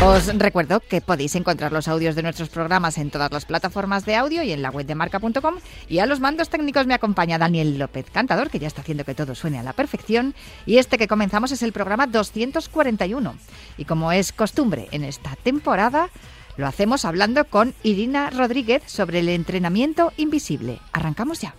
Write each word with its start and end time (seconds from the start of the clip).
Os 0.00 0.28
recuerdo 0.38 0.78
que 0.78 1.00
podéis 1.00 1.34
encontrar 1.34 1.72
los 1.72 1.88
audios 1.88 2.14
de 2.14 2.22
nuestros 2.22 2.50
programas 2.50 2.98
en 2.98 3.10
todas 3.10 3.32
las 3.32 3.46
plataformas 3.46 4.06
de 4.06 4.14
audio 4.14 4.44
y 4.44 4.52
en 4.52 4.62
la 4.62 4.70
web 4.70 4.86
de 4.86 4.94
marca.com. 4.94 5.56
Y 5.88 5.98
a 5.98 6.06
los 6.06 6.20
mandos 6.20 6.50
técnicos 6.50 6.86
me 6.86 6.94
acompaña 6.94 7.36
Daniel 7.36 7.78
López, 7.78 8.06
cantador, 8.08 8.48
que 8.48 8.60
ya 8.60 8.68
está 8.68 8.82
haciendo 8.82 9.04
que 9.04 9.16
todo 9.16 9.34
suene 9.34 9.58
a 9.58 9.64
la 9.64 9.72
perfección. 9.72 10.36
Y 10.66 10.78
este 10.78 10.98
que 10.98 11.08
comenzamos 11.08 11.50
es 11.50 11.64
el 11.64 11.72
programa 11.72 12.06
241. 12.06 13.34
Y 13.76 13.86
como 13.86 14.12
es 14.12 14.32
costumbre 14.32 14.86
en 14.92 15.02
esta 15.02 15.34
temporada, 15.34 16.10
lo 16.56 16.68
hacemos 16.68 17.04
hablando 17.04 17.44
con 17.46 17.74
Irina 17.82 18.30
Rodríguez 18.30 18.84
sobre 18.86 19.18
el 19.18 19.28
entrenamiento 19.28 20.12
invisible. 20.16 20.78
Arrancamos 20.92 21.40
ya. 21.40 21.54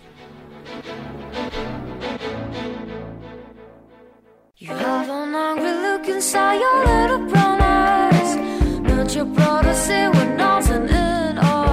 you 9.14 9.24
brought 9.24 9.66
us 9.66 9.88
here 9.88 10.08
with 10.10 10.36
nothing 10.36 10.88
in 10.88 11.38
our 11.38 11.69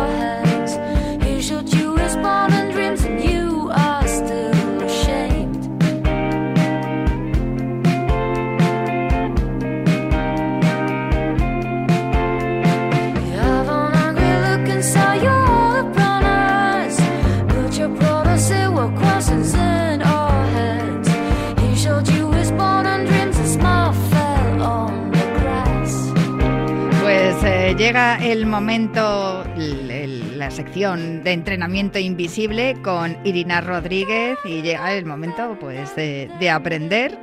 llega 27.88 28.17
el 28.17 28.45
momento, 28.45 29.45
la 29.55 30.52
sección 30.52 31.23
de 31.23 31.31
entrenamiento 31.31 31.97
invisible 31.97 32.75
con 32.83 33.17
Irina 33.25 33.61
Rodríguez 33.61 34.38
y 34.43 34.61
llega 34.61 34.93
el 34.93 35.05
momento 35.05 35.55
pues 35.57 35.95
de, 35.95 36.30
de 36.38 36.49
aprender 36.49 37.17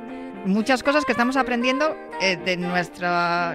muchas 0.45 0.81
cosas 0.81 1.05
que 1.05 1.11
estamos 1.11 1.37
aprendiendo 1.37 1.95
eh, 2.19 2.37
de 2.37 2.57
nuestro, 2.57 3.07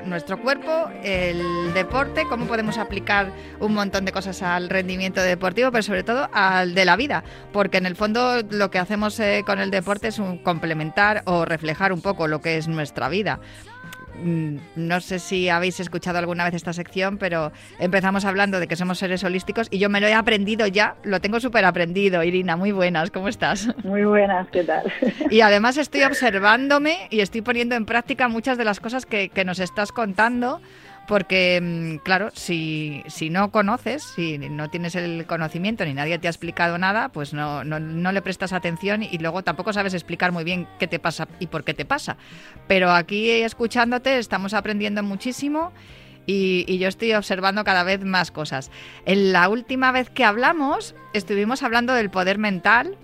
nuestro 0.07 0.41
cuerpo, 0.41 0.89
el 1.03 1.75
deporte, 1.75 2.27
cómo 2.29 2.47
podemos 2.47 2.79
aplicar 2.79 3.33
un 3.59 3.75
montón 3.75 4.05
de 4.05 4.13
cosas 4.13 4.41
al 4.43 4.69
rendimiento 4.69 5.21
deportivo, 5.21 5.73
pero 5.73 5.83
sobre 5.83 6.05
todo 6.05 6.29
al 6.33 6.75
de 6.75 6.85
la 6.85 6.95
vida, 6.95 7.25
porque 7.53 7.79
en 7.79 7.87
el 7.87 7.97
fondo 7.97 8.43
lo 8.51 8.71
que 8.71 8.79
hacemos 8.79 9.19
eh, 9.19 9.43
con 9.45 9.59
el 9.59 9.73
deporte 9.73 10.09
es 10.09 10.21
un 10.21 10.39
complementar 10.39 11.23
o 11.27 11.45
reflejar 11.45 11.93
un 11.93 12.03
poco 12.03 12.29
lo 12.29 12.41
que 12.41 12.57
es 12.57 12.69
nuestra 12.69 13.09
vida. 13.09 13.41
Mm, 14.23 14.57
No 14.77 15.01
sé 15.01 15.19
si 15.19 15.49
habéis 15.49 15.81
escuchado 15.81 16.19
alguna 16.19 16.45
vez 16.45 16.55
esta 16.55 16.73
sección, 16.73 17.19
pero 17.19 17.53
empezamos 17.79 18.25
hablando 18.25 18.61
de 18.61 18.67
que 18.67 18.77
somos 18.77 18.99
seres 18.99 19.25
holísticos 19.25 19.69
y 19.71 19.79
yo 19.79 19.89
me 19.89 20.01
lo 20.01 20.07
he 20.07 20.15
aprendido 20.15 20.67
ya, 20.67 20.97
lo 21.05 21.21
tengo 21.21 21.41
súper 21.41 21.65
aprendido. 21.65 22.23
Irina, 22.23 22.57
muy 22.57 22.73
buenas, 22.73 23.11
¿cómo 23.11 23.29
estás? 23.29 23.69
Muy 23.85 24.05
buenas, 24.05 24.49
¿qué 24.49 24.65
tal? 24.65 24.93
Y 25.31 25.41
además 25.43 25.77
estoy 25.77 26.03
observándome 26.03 26.97
y 27.11 27.21
estoy 27.21 27.43
poniendo 27.43 27.75
en 27.75 27.87
práctica 27.87 28.29
muchas 28.29 28.59
de 28.59 28.65
las 28.65 28.81
cosas 28.81 29.07
que, 29.07 29.29
que 29.29 29.45
nos 29.45 29.59
estás 29.61 29.93
contando, 29.93 30.61
porque, 31.11 31.61
mm, 31.61 32.05
claro, 32.05 32.31
si, 32.35 33.03
si 33.09 33.31
no 33.31 33.51
conoces, 33.51 34.05
si 34.15 34.39
no 34.39 34.71
tienes 34.71 34.95
el 34.95 35.27
conocimiento 35.27 35.85
ni 35.85 35.93
nadie 35.93 36.21
te 36.21 36.29
ha 36.29 36.31
explicado 36.31 36.79
nada, 36.79 37.09
pues 37.09 37.35
no, 37.35 37.65
no, 37.65 37.81
no 37.81 38.13
le 38.13 38.23
prestas 38.23 38.53
atención 38.53 39.03
y 39.03 39.19
luego 39.19 39.43
tampoco 39.43 39.73
sabes 39.73 39.93
explicar 39.93 40.31
muy 40.31 40.45
bien 40.45 40.69
qué 40.79 40.87
te 40.87 41.01
pasa 41.01 41.27
y 41.41 41.49
por 41.49 41.65
qué 41.65 41.75
te 41.75 41.85
pasa. 41.85 42.17
Pero 42.69 42.93
aquí 42.93 43.29
escuchándote 43.29 44.19
estamos 44.19 44.55
aprendiendo 44.55 45.03
muchísimo. 45.03 45.73
Y, 46.27 46.79
yo 46.79 46.87
estoy 46.87 47.13
observando 47.15 47.65
cada 47.65 47.83
vez 47.83 48.05
más 48.05 48.31
cosas. 48.31 48.71
En 49.05 49.33
la 49.33 49.49
última 49.49 49.91
vez 49.91 50.11
que 50.11 50.23
hablamos, 50.23 50.95
estuvimos 51.13 51.65
hablando 51.65 51.93
del 51.93 52.11
poder 52.11 52.39
mental 52.39 52.97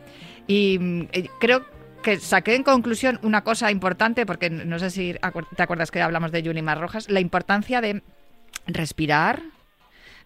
y 0.47 0.79
mm, 0.79 1.09
eh, 1.11 1.29
creo 1.41 1.67
que 2.07 2.21
saqué 2.21 2.55
en 2.55 2.63
conclusión 2.63 3.19
una 3.25 3.43
cosa 3.43 3.73
importante, 3.73 4.27
porque 4.27 4.49
no 4.49 4.79
sé 4.79 4.91
si 4.91 5.17
te 5.57 5.63
acuerdas 5.65 5.91
que 5.91 6.01
hablamos 6.01 6.31
de 6.31 6.41
Yulimar 6.41 6.79
Rojas, 6.81 7.11
la 7.11 7.19
importancia 7.19 7.81
de 7.81 8.01
respirar, 8.69 9.43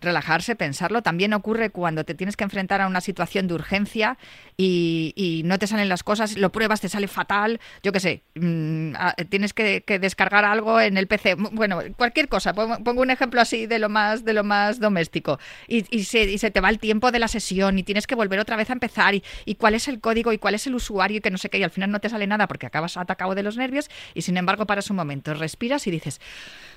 relajarse, 0.00 0.56
pensarlo. 0.56 1.02
También 1.02 1.32
ocurre 1.34 1.70
cuando 1.70 2.04
te 2.04 2.14
tienes 2.14 2.36
que 2.36 2.44
enfrentar 2.44 2.80
a 2.80 2.86
una 2.86 3.00
situación 3.00 3.48
de 3.48 3.54
urgencia 3.54 4.18
y, 4.56 5.12
y 5.16 5.42
no 5.44 5.58
te 5.58 5.66
salen 5.66 5.88
las 5.88 6.02
cosas, 6.02 6.36
lo 6.36 6.52
pruebas, 6.52 6.80
te 6.80 6.88
sale 6.88 7.08
fatal, 7.08 7.60
yo 7.82 7.92
qué 7.92 8.00
sé, 8.00 8.22
mm, 8.34 8.92
tienes 9.28 9.52
que, 9.52 9.82
que 9.82 9.98
descargar 9.98 10.44
algo 10.44 10.80
en 10.80 10.96
el 10.96 11.06
PC, 11.06 11.34
bueno, 11.34 11.80
cualquier 11.96 12.28
cosa, 12.28 12.52
pongo, 12.52 12.82
pongo 12.84 13.02
un 13.02 13.10
ejemplo 13.10 13.40
así 13.40 13.66
de 13.66 13.78
lo 13.78 13.88
más, 13.88 14.24
de 14.24 14.34
lo 14.34 14.44
más 14.44 14.78
doméstico, 14.80 15.38
y, 15.66 15.84
y 15.96 16.04
se, 16.04 16.24
y 16.24 16.38
se 16.38 16.50
te 16.50 16.60
va 16.60 16.68
el 16.68 16.78
tiempo 16.78 17.10
de 17.10 17.18
la 17.18 17.28
sesión 17.28 17.78
y 17.78 17.82
tienes 17.82 18.06
que 18.06 18.14
volver 18.14 18.38
otra 18.38 18.56
vez 18.56 18.70
a 18.70 18.74
empezar 18.74 19.14
y, 19.14 19.24
y 19.44 19.54
cuál 19.54 19.74
es 19.74 19.88
el 19.88 20.00
código 20.00 20.32
y 20.32 20.38
cuál 20.38 20.54
es 20.54 20.66
el 20.66 20.74
usuario 20.74 21.18
y 21.18 21.20
que 21.20 21.30
no 21.30 21.38
sé 21.38 21.48
qué, 21.48 21.58
y 21.58 21.62
al 21.62 21.70
final 21.70 21.90
no 21.90 22.00
te 22.00 22.08
sale 22.08 22.26
nada 22.26 22.46
porque 22.46 22.66
acabas 22.66 22.96
atacado 22.96 23.34
de 23.34 23.42
los 23.42 23.56
nervios 23.56 23.88
y 24.14 24.22
sin 24.22 24.36
embargo 24.36 24.66
paras 24.66 24.90
un 24.90 24.96
momento, 24.96 25.32
respiras 25.34 25.86
y 25.86 25.90
dices, 25.90 26.20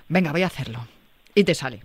venga, 0.08 0.32
voy 0.32 0.44
a 0.44 0.48
hacerlo, 0.48 0.88
y 1.36 1.44
te 1.44 1.56
sale. 1.56 1.82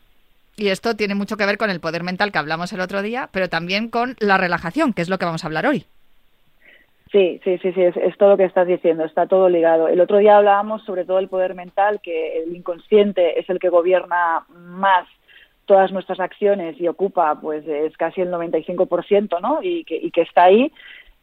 Y 0.59 0.69
esto 0.69 0.97
tiene 0.97 1.15
mucho 1.15 1.37
que 1.37 1.47
ver 1.47 1.57
con 1.57 1.71
el 1.71 1.81
poder 1.81 2.03
mental 2.03 2.33
que 2.33 2.39
hablamos 2.39 2.73
el 2.73 2.81
otro 2.81 3.01
día, 3.01 3.29
pero 3.33 3.49
también 3.49 3.89
con 3.89 4.17
la 4.19 4.37
relajación, 4.37 4.93
que 4.93 5.03
es 5.03 5.09
lo 5.09 5.19
que 5.19 5.25
vamos 5.25 5.45
a 5.45 5.47
hablar 5.47 5.67
hoy. 5.67 5.85
Sí, 7.13 7.41
sí, 7.43 7.57
sí, 7.59 7.73
sí, 7.73 7.83
es, 7.83 8.19
todo 8.19 8.31
lo 8.31 8.37
que 8.37 8.45
estás 8.45 8.67
diciendo, 8.67 9.05
está 9.05 9.27
todo 9.27 9.49
ligado. 9.49 9.89
El 9.89 10.01
otro 10.01 10.19
día 10.19 10.37
hablábamos 10.37 10.85
sobre 10.85 11.07
todo 11.07 11.21
el 11.21 11.29
poder 11.29 11.55
mental, 11.55 12.01
que 12.03 12.43
el 12.43 12.55
inconsciente 12.55 13.41
es 13.41 13.49
el 13.49 13.59
que 13.59 13.71
gobierna 13.71 14.45
más 14.51 15.07
todas 15.65 15.91
nuestras 15.93 16.21
acciones 16.21 16.79
y 16.81 16.89
ocupa, 16.89 17.41
pues 17.41 17.67
es 17.67 17.97
casi 17.97 18.21
el 18.21 18.31
95%, 18.31 19.41
¿no? 19.41 19.61
Y 19.63 19.85
que, 19.85 19.97
y 19.97 20.11
que 20.11 20.23
está 20.23 20.45
ahí. 20.45 20.73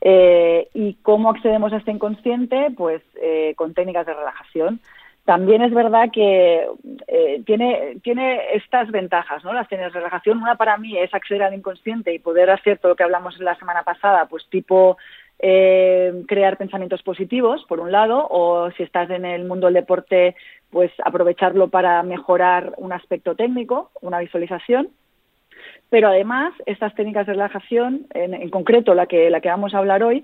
Eh, 0.01 0.69
¿Y 0.73 0.95
cómo 1.01 1.29
accedemos 1.29 1.73
a 1.73 1.77
este 1.77 1.91
inconsciente? 1.91 2.71
Pues 2.75 3.01
eh, 3.21 3.53
con 3.55 3.73
técnicas 3.73 4.05
de 4.05 4.13
relajación. 4.13 4.79
También 5.25 5.63
es 5.63 5.73
verdad 5.73 6.11
que 6.13 6.67
eh, 7.07 7.41
tiene, 7.47 7.97
tiene 8.03 8.53
estas 8.53 8.91
ventajas, 8.91 9.43
¿no? 9.43 9.53
Las 9.53 9.67
técnicas 9.67 9.93
de 9.93 9.99
relajación. 9.99 10.37
Una 10.37 10.55
para 10.55 10.77
mí 10.77 10.97
es 10.99 11.11
acceder 11.15 11.41
al 11.41 11.55
inconsciente 11.55 12.13
y 12.13 12.19
poder 12.19 12.51
hacer 12.51 12.77
todo 12.77 12.89
lo 12.91 12.95
que 12.95 13.03
hablamos 13.03 13.39
la 13.39 13.55
semana 13.55 13.81
pasada, 13.81 14.27
pues 14.27 14.47
tipo 14.49 14.97
eh, 15.39 16.23
crear 16.27 16.57
pensamientos 16.57 17.01
positivos, 17.01 17.65
por 17.67 17.79
un 17.79 17.91
lado, 17.91 18.27
o 18.29 18.69
si 18.77 18.83
estás 18.83 19.09
en 19.09 19.25
el 19.25 19.45
mundo 19.45 19.65
del 19.65 19.73
deporte, 19.73 20.35
pues 20.69 20.91
aprovecharlo 21.03 21.69
para 21.69 22.03
mejorar 22.03 22.73
un 22.77 22.93
aspecto 22.93 23.35
técnico, 23.35 23.89
una 24.01 24.19
visualización. 24.19 24.89
Pero 25.89 26.09
además, 26.09 26.53
estas 26.67 26.93
técnicas 26.93 27.25
de 27.25 27.33
relajación, 27.33 28.05
en, 28.13 28.35
en 28.35 28.49
concreto 28.51 28.93
la 28.93 29.07
que, 29.07 29.31
la 29.31 29.41
que 29.41 29.49
vamos 29.49 29.73
a 29.73 29.79
hablar 29.79 30.03
hoy, 30.03 30.23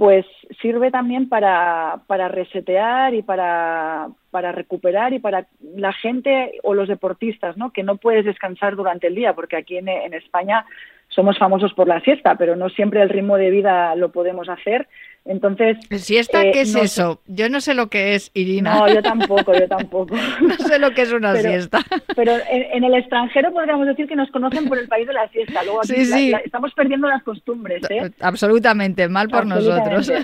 pues 0.00 0.24
sirve 0.62 0.90
también 0.90 1.28
para, 1.28 2.00
para 2.06 2.26
resetear 2.28 3.12
y 3.12 3.20
para, 3.20 4.08
para 4.30 4.50
recuperar 4.50 5.12
y 5.12 5.18
para 5.18 5.46
la 5.76 5.92
gente 5.92 6.52
o 6.62 6.72
los 6.72 6.88
deportistas, 6.88 7.58
¿no? 7.58 7.70
Que 7.70 7.82
no 7.82 7.98
puedes 7.98 8.24
descansar 8.24 8.76
durante 8.76 9.08
el 9.08 9.14
día, 9.14 9.34
porque 9.34 9.56
aquí 9.56 9.76
en, 9.76 9.90
en 9.90 10.14
España 10.14 10.64
somos 11.08 11.36
famosos 11.36 11.74
por 11.74 11.86
la 11.86 12.00
siesta, 12.00 12.36
pero 12.36 12.56
no 12.56 12.70
siempre 12.70 13.02
el 13.02 13.10
ritmo 13.10 13.36
de 13.36 13.50
vida 13.50 13.94
lo 13.94 14.10
podemos 14.10 14.48
hacer 14.48 14.88
Entonces. 15.26 15.76
¿Siesta 15.98 16.42
eh, 16.42 16.50
qué 16.52 16.62
es 16.62 16.74
eso? 16.74 17.20
Yo 17.26 17.48
no 17.48 17.60
sé 17.60 17.74
lo 17.74 17.88
que 17.88 18.14
es, 18.14 18.30
Irina. 18.34 18.74
No, 18.74 18.88
yo 18.92 19.02
tampoco, 19.02 19.52
yo 19.52 19.68
tampoco. 19.68 20.16
no 20.40 20.54
sé 20.56 20.78
lo 20.78 20.92
que 20.92 21.02
es 21.02 21.12
una 21.12 21.36
siesta. 21.36 21.80
Pero 22.16 22.32
en, 22.50 22.82
el 22.82 22.94
extranjero 22.94 23.52
podríamos 23.52 23.86
decir 23.86 24.08
que 24.08 24.16
nos 24.16 24.30
conocen 24.30 24.68
por 24.68 24.78
el 24.78 24.88
país 24.88 25.06
de 25.06 25.12
la 25.12 25.28
siesta. 25.28 25.62
Luego 25.62 25.80
aquí 25.80 26.32
estamos 26.44 26.72
perdiendo 26.74 27.06
las 27.06 27.22
costumbres. 27.22 27.82
¿eh? 27.90 28.10
Absolutamente, 28.20 29.08
mal 29.08 29.28
por 29.28 29.46
nosotros. 29.46 30.10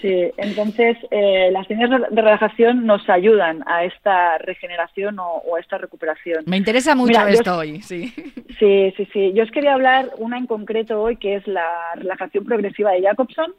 Sí, 0.00 0.30
entonces 0.36 0.96
eh, 1.10 1.48
las 1.52 1.66
técnicas 1.66 2.02
de 2.10 2.22
relajación 2.22 2.86
nos 2.86 3.08
ayudan 3.08 3.62
a 3.66 3.84
esta 3.84 4.38
regeneración 4.38 5.18
o, 5.18 5.42
a 5.56 5.60
esta 5.60 5.78
recuperación. 5.78 6.44
Me 6.46 6.56
interesa 6.56 6.94
mucho 6.94 7.26
esto 7.26 7.56
hoy, 7.56 7.80
sí. 7.82 8.12
Sí, 8.58 8.92
sí, 8.96 9.08
sí. 9.12 9.32
Yo 9.34 9.44
os 9.44 9.50
quería 9.50 9.74
hablar 9.74 10.10
una 10.18 10.38
en 10.38 10.46
concreto 10.46 11.00
hoy 11.00 11.16
que 11.16 11.36
es 11.36 11.46
la 11.46 11.66
relajación 11.96 12.44
progresiva 12.44 12.92
de 12.92 13.02
Jacobson 13.02 13.54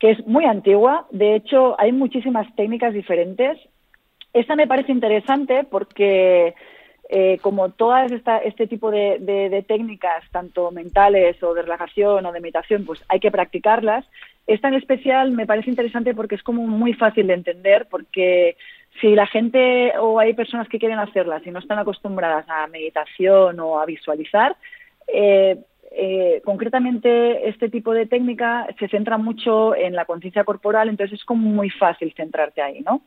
que 0.00 0.10
es 0.10 0.26
muy 0.26 0.46
antigua. 0.46 1.06
De 1.10 1.36
hecho, 1.36 1.78
hay 1.78 1.92
muchísimas 1.92 2.52
técnicas 2.56 2.92
diferentes. 2.94 3.58
Esta 4.32 4.56
me 4.56 4.66
parece 4.66 4.92
interesante 4.92 5.64
porque, 5.64 6.54
eh, 7.10 7.38
como 7.42 7.68
todas 7.70 8.10
esta, 8.10 8.38
este 8.38 8.66
tipo 8.66 8.90
de, 8.90 9.64
técnicas, 9.68 10.24
tanto 10.32 10.70
mentales 10.70 11.40
o 11.42 11.52
de 11.52 11.62
relajación 11.62 12.24
o 12.24 12.32
de 12.32 12.40
meditación, 12.40 12.86
pues 12.86 13.04
hay 13.08 13.20
que 13.20 13.30
practicarlas. 13.30 14.06
Esta 14.46 14.68
en 14.68 14.74
especial 14.74 15.32
me 15.32 15.46
parece 15.46 15.68
interesante 15.68 16.14
porque 16.14 16.36
es 16.36 16.42
como 16.42 16.66
muy 16.66 16.94
fácil 16.94 17.26
de 17.26 17.34
entender, 17.34 17.86
porque 17.90 18.56
si 19.00 19.14
la 19.14 19.26
gente 19.26 19.92
o 19.98 20.18
hay 20.18 20.32
personas 20.32 20.68
que 20.68 20.78
quieren 20.78 20.98
hacerlas 20.98 21.46
y 21.46 21.50
no 21.50 21.58
están 21.58 21.78
acostumbradas 21.78 22.46
a 22.48 22.66
meditación 22.68 23.60
o 23.60 23.78
a 23.78 23.84
visualizar, 23.84 24.56
eh, 25.12 25.58
eh, 25.90 26.40
concretamente 26.44 27.48
este 27.48 27.68
tipo 27.68 27.92
de 27.92 28.06
técnica 28.06 28.66
se 28.78 28.88
centra 28.88 29.18
mucho 29.18 29.74
en 29.74 29.94
la 29.94 30.04
conciencia 30.04 30.44
corporal, 30.44 30.88
entonces 30.88 31.18
es 31.18 31.24
como 31.24 31.48
muy 31.48 31.70
fácil 31.70 32.12
centrarte 32.16 32.62
ahí, 32.62 32.80
¿no? 32.80 33.02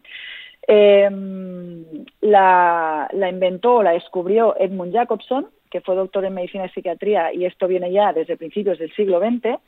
Em, 0.68 1.83
la, 2.21 3.09
inventó, 3.30 3.83
la 3.83 3.91
descubrió 3.91 4.56
Edmund 4.57 4.94
Jacobson, 4.94 5.47
que 5.69 5.81
fue 5.81 5.95
doctor 5.95 6.25
en 6.25 6.33
medicina 6.33 6.65
y 6.65 6.69
psiquiatría, 6.69 7.33
y 7.33 7.45
esto 7.45 7.68
viene 7.68 7.91
ya 7.91 8.13
desde 8.13 8.38
principios 8.38 8.80
del 8.80 8.94
siglo 8.94 9.19
XX. 9.19 9.59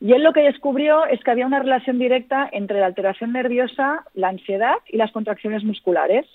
Y 0.00 0.12
él 0.12 0.22
lo 0.22 0.32
que 0.32 0.40
descubrió 0.40 1.06
es 1.06 1.22
que 1.22 1.30
había 1.30 1.46
una 1.46 1.60
relación 1.60 1.98
directa 1.98 2.48
entre 2.52 2.80
la 2.80 2.86
alteración 2.86 3.32
nerviosa, 3.32 4.04
la 4.14 4.28
ansiedad 4.28 4.74
y 4.88 4.96
las 4.96 5.12
contracciones 5.12 5.62
musculares. 5.62 6.26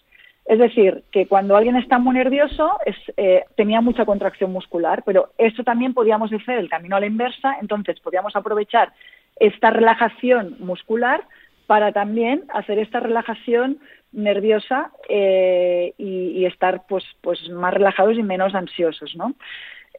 Es 0.48 0.60
decir, 0.60 1.04
que 1.12 1.28
cuando 1.28 1.58
alguien 1.58 1.76
está 1.76 2.00
muy 2.00 2.16
nervioso 2.16 2.72
eh, 3.18 3.44
tenía 3.58 3.82
mucha 3.82 4.06
contracción 4.06 4.54
muscular, 4.54 5.04
pero 5.06 5.32
eso 5.38 5.62
también 5.66 5.94
podíamos 5.94 6.32
hacer 6.32 6.58
el 6.58 6.70
camino 6.70 6.96
a 6.96 7.02
la 7.02 7.06
inversa, 7.06 7.58
entonces 7.60 8.00
podíamos 8.00 8.34
aprovechar 8.34 8.94
esta 9.36 9.72
relajación 9.72 10.56
muscular 10.60 11.22
para 11.68 11.92
también 11.92 12.46
hacer 12.48 12.80
esta 12.80 13.02
relajación 13.02 13.80
nerviosa 14.14 14.92
eh, 15.10 15.94
y, 15.98 16.46
estar 16.46 16.84
pues, 16.88 17.04
pues 17.20 17.50
más 17.50 17.74
relajados 17.74 18.18
y 18.18 18.24
menos 18.24 18.56
ansiosos. 18.56 19.18
¿no? 19.18 19.34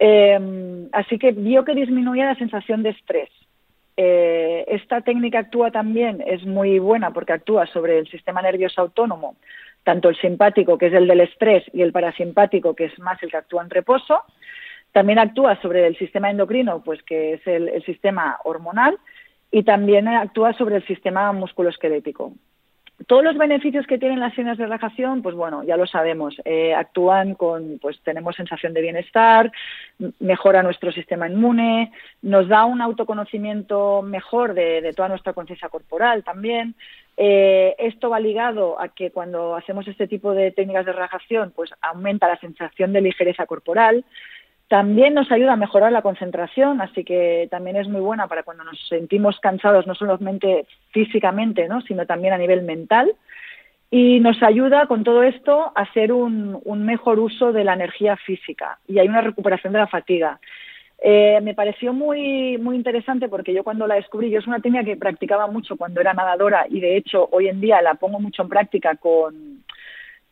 Eh, 0.01 0.89
así 0.93 1.19
que 1.19 1.33
vio 1.33 1.63
que 1.67 1.75
disminuía 1.75 2.25
la 2.25 2.37
sensación 2.37 2.83
de 2.83 2.91
estrés. 2.91 3.29
esta 3.99 5.03
técnica 5.03 5.41
actúa 5.41 5.71
también, 5.71 6.25
es 6.27 6.47
muy 6.47 6.79
buena 6.79 7.11
porque 7.11 7.35
actúa 7.35 7.67
sobre 7.67 7.99
el 7.99 8.09
sistema 8.09 8.41
nervioso 8.41 8.81
autónomo, 8.81 9.35
tanto 9.85 10.09
el 10.09 10.17
simpático, 10.17 10.77
que 10.77 10.87
es 10.87 10.93
el 10.93 11.07
del 11.07 11.21
estrés, 11.21 11.65
y 11.73 11.83
el 11.83 11.93
parasimpático, 11.93 12.75
que 12.75 12.87
es 12.87 12.99
más 12.99 13.23
el 13.23 13.31
que 13.31 13.39
actúa 13.39 13.63
en 13.63 13.71
reposo. 13.71 14.23
También 14.93 15.19
actúa 15.19 15.61
sobre 15.61 15.87
el 15.87 15.97
sistema 15.97 16.31
endocrino, 16.31 16.83
pues 16.83 17.03
que 17.03 17.35
es 17.35 17.47
el, 17.47 17.83
sistema 17.85 18.39
hormonal, 18.45 18.99
y 19.51 19.63
también 19.63 20.09
actúa 20.09 20.53
sobre 20.55 20.77
el 20.77 20.87
sistema 20.87 21.33
musculoesquelético. 21.33 22.33
Todos 23.07 23.23
los 23.23 23.39
beneficios 23.39 23.87
que 23.87 23.97
tienen 23.97 24.19
las 24.19 24.35
señas 24.35 24.59
de 24.59 24.65
relajación, 24.65 25.23
pues 25.23 25.37
bueno, 25.37 25.63
ya 25.63 25.77
lo 25.77 25.87
sabemos. 25.87 26.35
Eh, 26.45 26.75
actúan 26.75 27.35
con, 27.35 27.79
pues 27.81 28.01
tenemos 28.03 28.35
sensación 28.35 28.75
de 28.75 28.83
bienestar, 28.83 29.53
mejora 30.19 30.65
nuestro 30.65 30.91
sistema 30.91 31.29
inmune, 31.29 31.93
nos 32.23 32.49
da 32.49 32.65
un 32.65 32.83
autoconocimiento 32.83 34.03
mejor 34.03 34.53
de, 34.53 34.83
de 34.83 34.93
toda 34.95 35.09
nuestra 35.09 35.33
conciencia 35.33 35.69
corporal 35.69 36.25
también, 36.25 36.75
eh, 37.21 37.75
esto 37.79 38.11
va 38.11 38.21
ligado 38.21 38.81
a 38.81 38.91
que 38.91 39.11
cuando 39.11 39.57
hacemos 39.57 39.89
este 39.89 40.07
tipo 40.07 40.35
de 40.35 40.53
técnicas 40.53 40.87
de 40.87 40.93
relajación, 40.93 41.53
pues 41.55 41.69
aumenta 41.83 42.29
la 42.29 42.39
sensación 42.39 42.93
de 42.93 43.01
ligereza 43.01 43.45
corporal. 43.45 44.05
También 44.69 45.15
nos 45.15 45.33
ayuda 45.33 45.55
a 45.55 45.57
mejorar 45.57 45.91
la 45.91 46.03
concentración, 46.03 46.81
así 46.81 47.03
que 47.03 47.49
también 47.51 47.75
es 47.75 47.89
muy 47.89 48.01
buena 48.01 48.29
para 48.29 48.45
cuando 48.45 48.63
nos 48.63 48.79
sentimos 48.87 49.41
cansados, 49.41 49.85
no 49.89 49.97
solamente 49.97 50.67
físicamente, 50.93 51.67
¿no? 51.67 51.81
sino 51.81 52.07
también 52.07 52.35
a 52.35 52.39
nivel 52.39 52.63
mental. 52.63 53.13
Y 53.91 54.21
nos 54.21 54.41
ayuda 54.41 54.87
con 54.87 55.03
todo 55.03 55.25
esto 55.25 55.73
a 55.75 55.83
hacer 55.83 56.13
un 56.13 56.85
mejor 56.85 57.19
uso 57.19 57.53
de 57.53 57.65
la 57.65 57.73
energía 57.73 58.17
física 58.17 58.79
y 58.87 59.01
hay 59.01 59.09
una 59.09 59.23
recuperación 59.23 59.73
de 59.73 59.81
la 59.81 59.87
fatiga. 59.89 60.39
Eh, 61.01 61.41
me 61.43 61.55
pareció 61.55 61.93
muy, 61.93 62.59
muy 62.59 62.75
interesante 62.75 63.29
porque 63.29 63.55
yo 63.55 63.63
cuando 63.63 63.87
la 63.87 63.95
descubrí, 63.95 64.31
yo 64.31 64.41
es 64.41 64.47
una 64.49 64.61
técnica 64.61 64.85
que 64.85 64.97
practicaba 64.97 65.47
mucho 65.47 65.77
cuando 65.77 66.01
era 66.01 66.13
nadadora 66.13 66.67
y 66.69 66.81
de 66.81 66.97
hecho 66.97 67.29
hoy 67.31 67.49
en 67.49 67.61
día 67.61 67.81
la 67.83 67.95
pongo 67.95 68.19
mucho 68.19 68.43
en 68.43 68.49
práctica 68.49 68.97
con, 68.97 69.63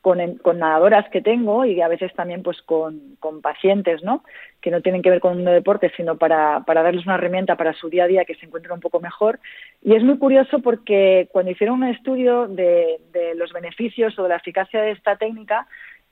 con, 0.01 0.59
nadadoras 0.59 1.09
que 1.11 1.21
tengo 1.21 1.65
y 1.65 1.81
a 1.81 1.89
veces 1.89 2.13
también 2.15 2.45
pues 2.45 2.63
con, 2.63 3.19
pacientes, 3.43 4.05
¿no? 4.05 4.23
Que 4.61 4.71
no 4.71 4.81
tienen 4.81 5.03
que 5.03 5.11
ver 5.11 5.21
con 5.21 5.39
un 5.39 5.45
deporte, 5.45 5.93
sino 5.97 6.17
para, 6.17 6.61
para 6.61 6.83
darles 6.83 7.07
una 7.07 7.17
herramienta 7.17 7.57
para 7.57 7.73
su 7.73 7.89
día 7.89 8.05
a 8.05 8.07
día 8.07 8.25
que 8.25 8.37
se 8.37 8.47
encuentren 8.47 8.75
un 8.75 8.81
poco 8.81 9.01
mejor. 9.01 9.41
Y 9.83 9.95
es 9.95 10.05
muy 10.05 10.17
curioso 10.19 10.61
porque 10.61 11.29
cuando 11.33 11.51
hicieron 11.51 11.83
un 11.83 11.89
estudio 11.89 12.47
de, 12.47 13.01
los 13.35 13.53
beneficios 13.53 14.17
o 14.17 14.23
de 14.23 14.29
la 14.29 14.37
eficacia 14.37 14.81
de 14.81 14.93
esta 14.93 15.17
técnica, 15.17 15.67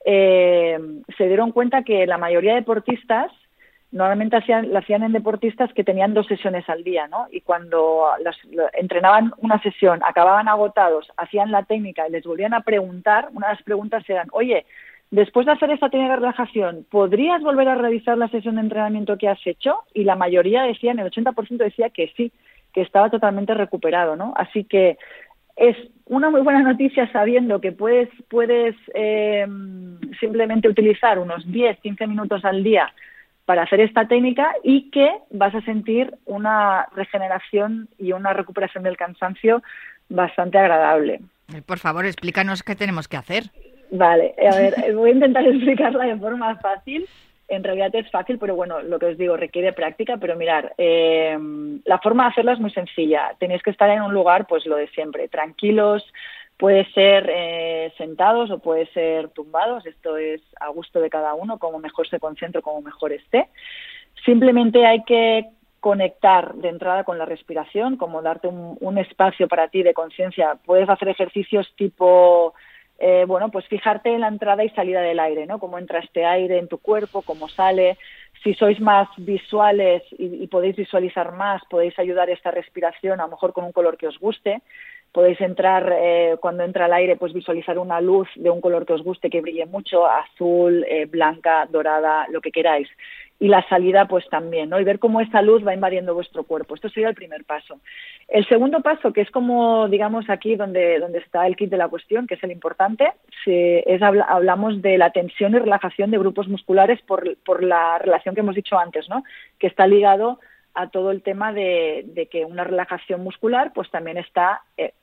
eh, 0.05 0.77
se 1.17 1.27
dieron 1.27 1.53
cuenta 1.53 1.83
que 1.83 2.05
la 2.05 2.17
mayoría 2.17 2.51
de 2.51 2.59
deportistas 2.59 3.31
normalmente 3.95 4.35
hacían, 4.35 4.73
la 4.73 4.79
hacían 4.79 5.03
en 5.03 5.13
deportistas 5.13 5.71
que 5.71 5.85
tenían 5.85 6.13
dos 6.13 6.27
sesiones 6.27 6.67
al 6.67 6.83
día, 6.83 7.07
¿no? 7.07 7.27
Y 7.31 7.39
cuando 7.39 8.07
entrenaban 8.73 9.31
una 9.37 9.57
sesión, 9.61 10.01
acababan 10.03 10.49
agotados, 10.49 11.09
hacían 11.15 11.49
la 11.49 11.63
técnica 11.63 12.05
y 12.05 12.11
les 12.11 12.25
volvían 12.25 12.53
a 12.53 12.59
preguntar, 12.59 13.29
una 13.31 13.47
de 13.47 13.53
las 13.53 13.63
preguntas 13.63 14.03
eran, 14.09 14.27
oye, 14.33 14.65
después 15.11 15.45
de 15.45 15.53
hacer 15.53 15.71
esta 15.71 15.89
técnica 15.89 16.11
de 16.11 16.19
relajación, 16.19 16.85
¿podrías 16.91 17.41
volver 17.41 17.69
a 17.69 17.75
revisar 17.75 18.17
la 18.17 18.27
sesión 18.27 18.55
de 18.55 18.61
entrenamiento 18.63 19.17
que 19.17 19.29
has 19.29 19.39
hecho? 19.47 19.83
Y 19.93 20.03
la 20.03 20.17
mayoría 20.17 20.63
decían, 20.63 20.99
el 20.99 21.09
80% 21.09 21.55
decía 21.55 21.89
que 21.89 22.11
sí, 22.17 22.33
que 22.73 22.81
estaba 22.81 23.09
totalmente 23.09 23.53
recuperado, 23.53 24.17
¿no? 24.17 24.33
Así 24.35 24.65
que 24.65 24.97
es 25.55 25.77
una 26.07 26.29
muy 26.29 26.41
buena 26.41 26.63
noticia 26.63 27.09
sabiendo 27.13 27.61
que 27.61 27.71
puedes, 27.71 28.09
puedes 28.29 28.75
eh, 28.93 29.47
simplemente 30.19 30.67
utilizar 30.67 31.17
unos 31.17 31.49
10, 31.49 31.79
15 31.79 32.07
minutos 32.07 32.43
al 32.43 32.61
día 32.61 32.91
para 33.45 33.63
hacer 33.63 33.79
esta 33.79 34.07
técnica 34.07 34.53
y 34.63 34.89
que 34.89 35.09
vas 35.29 35.53
a 35.53 35.61
sentir 35.61 36.15
una 36.25 36.87
regeneración 36.95 37.87
y 37.97 38.11
una 38.11 38.33
recuperación 38.33 38.83
del 38.83 38.97
cansancio 38.97 39.61
bastante 40.09 40.57
agradable. 40.57 41.21
Eh, 41.53 41.61
por 41.65 41.79
favor, 41.79 42.05
explícanos 42.05 42.63
qué 42.63 42.75
tenemos 42.75 43.07
que 43.07 43.17
hacer. 43.17 43.43
Vale, 43.91 44.33
a 44.51 44.55
ver, 44.55 44.73
voy 44.95 45.11
a 45.11 45.13
intentar 45.13 45.47
explicarla 45.47 46.05
de 46.05 46.17
forma 46.17 46.55
fácil. 46.57 47.07
En 47.47 47.63
realidad 47.63 47.93
es 47.93 48.09
fácil, 48.09 48.39
pero 48.39 48.55
bueno, 48.55 48.81
lo 48.81 48.97
que 48.97 49.05
os 49.05 49.17
digo, 49.19 49.37
requiere 49.37 49.71
práctica. 49.71 50.17
Pero 50.17 50.35
mirar, 50.35 50.73
eh, 50.79 51.37
la 51.85 51.99
forma 51.99 52.23
de 52.23 52.29
hacerla 52.29 52.53
es 52.53 52.59
muy 52.59 52.71
sencilla. 52.71 53.35
Tenéis 53.39 53.61
que 53.61 53.69
estar 53.69 53.89
en 53.91 54.01
un 54.01 54.13
lugar, 54.13 54.47
pues 54.47 54.65
lo 54.65 54.77
de 54.77 54.87
siempre, 54.87 55.27
tranquilos, 55.27 56.03
Puede 56.57 56.85
ser 56.93 57.29
eh, 57.29 57.93
sentados 57.97 58.49
o 58.49 58.59
puede 58.59 58.85
ser 58.87 59.29
tumbados, 59.29 59.85
esto 59.85 60.15
es 60.15 60.41
a 60.59 60.69
gusto 60.69 61.01
de 61.01 61.09
cada 61.09 61.33
uno, 61.33 61.59
como 61.59 61.79
mejor 61.79 62.07
se 62.07 62.19
concentre, 62.19 62.61
como 62.61 62.81
mejor 62.81 63.11
esté. 63.11 63.49
Simplemente 64.23 64.85
hay 64.85 65.03
que 65.03 65.49
conectar 65.81 66.55
de 66.55 66.69
entrada 66.69 67.03
con 67.03 67.17
la 67.17 67.25
respiración, 67.25 67.97
como 67.97 68.21
darte 68.21 68.47
un, 68.47 68.97
espacio 68.97 69.49
para 69.49 69.67
ti 69.67 69.83
de 69.83 69.93
conciencia. 69.93 70.57
Puedes 70.65 70.89
hacer 70.89 71.09
ejercicios 71.09 71.71
tipo, 71.75 72.53
eh, 72.99 73.25
bueno, 73.27 73.51
pues 73.51 73.67
fijarte 73.67 74.13
en 74.13 74.21
la 74.21 74.29
entrada 74.29 74.63
y 74.63 74.69
salida 74.69 75.01
del 75.01 75.19
aire, 75.19 75.45
¿no? 75.45 75.59
Cómo 75.59 75.77
entra 75.77 75.99
este 75.99 76.25
aire 76.25 76.57
en 76.57 76.69
tu 76.69 76.77
cuerpo, 76.77 77.21
cómo 77.21 77.49
sale. 77.49 77.97
Si 78.41 78.53
sois 78.53 78.79
más 78.79 79.09
visuales 79.17 80.03
y, 80.17 80.43
y 80.43 80.47
podéis 80.47 80.77
visualizar 80.77 81.33
más, 81.33 81.61
podéis 81.69 81.99
ayudar 81.99 82.29
esta 82.29 82.49
respiración 82.49 83.19
a 83.19 83.25
lo 83.25 83.31
mejor 83.31 83.51
con 83.51 83.65
un 83.65 83.73
color 83.73 83.97
que 83.97 84.07
os 84.07 84.17
guste 84.17 84.61
podéis 85.15 85.39
entrar 85.39 85.95
eh, 85.97 86.35
cuando 86.41 86.63
entra 86.63 86.87
el 86.87 86.93
aire 86.93 87.15
pues 87.15 87.31
visualizar 87.31 87.79
una 87.79 88.01
luz 88.01 88.27
de 88.35 88.49
un 88.49 88.59
color 88.59 88.85
que 88.85 88.91
os 88.91 89.01
guste 89.01 89.29
que 89.29 89.39
brille 89.39 89.65
mucho 89.65 90.05
azul 90.05 90.85
eh, 90.89 91.05
blanca 91.05 91.65
dorada 91.71 92.27
lo 92.29 92.41
que 92.41 92.51
queráis. 92.51 92.89
Y 93.39 93.47
la 93.47 93.67
salida 93.67 94.07
pues 94.07 94.27
también 94.29 94.69
no 94.69 94.79
y 94.79 94.83
ver 94.83 94.99
cómo 94.99 95.21
esa 95.21 95.41
luz 95.41 95.65
va 95.65 95.73
invadiendo 95.73 96.13
vuestro 96.13 96.43
cuerpo. 96.43 96.75
Esto 96.75 96.89
sería 96.89 97.09
el 97.09 97.15
primer 97.15 97.45
paso. 97.45 97.79
El 98.27 98.45
segundo 98.47 98.81
paso 98.81 99.13
que 99.13 99.21
es 99.21 99.31
como 99.31 99.87
digamos 99.87 100.29
aquí 100.29 100.57
donde 100.57 100.99
donde 100.99 101.19
está 101.19 101.47
el 101.47 101.55
kit 101.55 101.69
de 101.69 101.77
la 101.77 101.87
cuestión 101.87 102.27
que 102.27 102.35
es 102.35 102.43
el 102.43 102.51
importante 102.51 103.13
es 103.45 104.01
hablamos 104.01 104.81
de 104.81 104.97
la 104.97 105.11
tensión 105.11 105.55
y 105.55 105.59
relajación 105.59 106.11
de 106.11 106.17
grupos 106.17 106.49
musculares 106.49 106.99
por, 107.03 107.37
por 107.45 107.63
la 107.63 107.99
relación 107.99 108.35
que 108.35 108.41
hemos 108.41 108.55
dicho 108.55 108.77
antes 108.77 109.07
no 109.07 109.23
que 109.59 109.67
está 109.67 109.87
ligado 109.87 110.39
a 110.75 110.89
todo 110.89 111.11
el 111.11 111.21
tema 111.21 111.53
de, 111.53 112.27
que 112.29 112.45
una 112.45 112.63
relajación 112.63 113.23
muscular 113.23 113.71
pues 113.73 113.89
también 113.89 114.17
está 114.17 114.61
eh, 114.77 114.93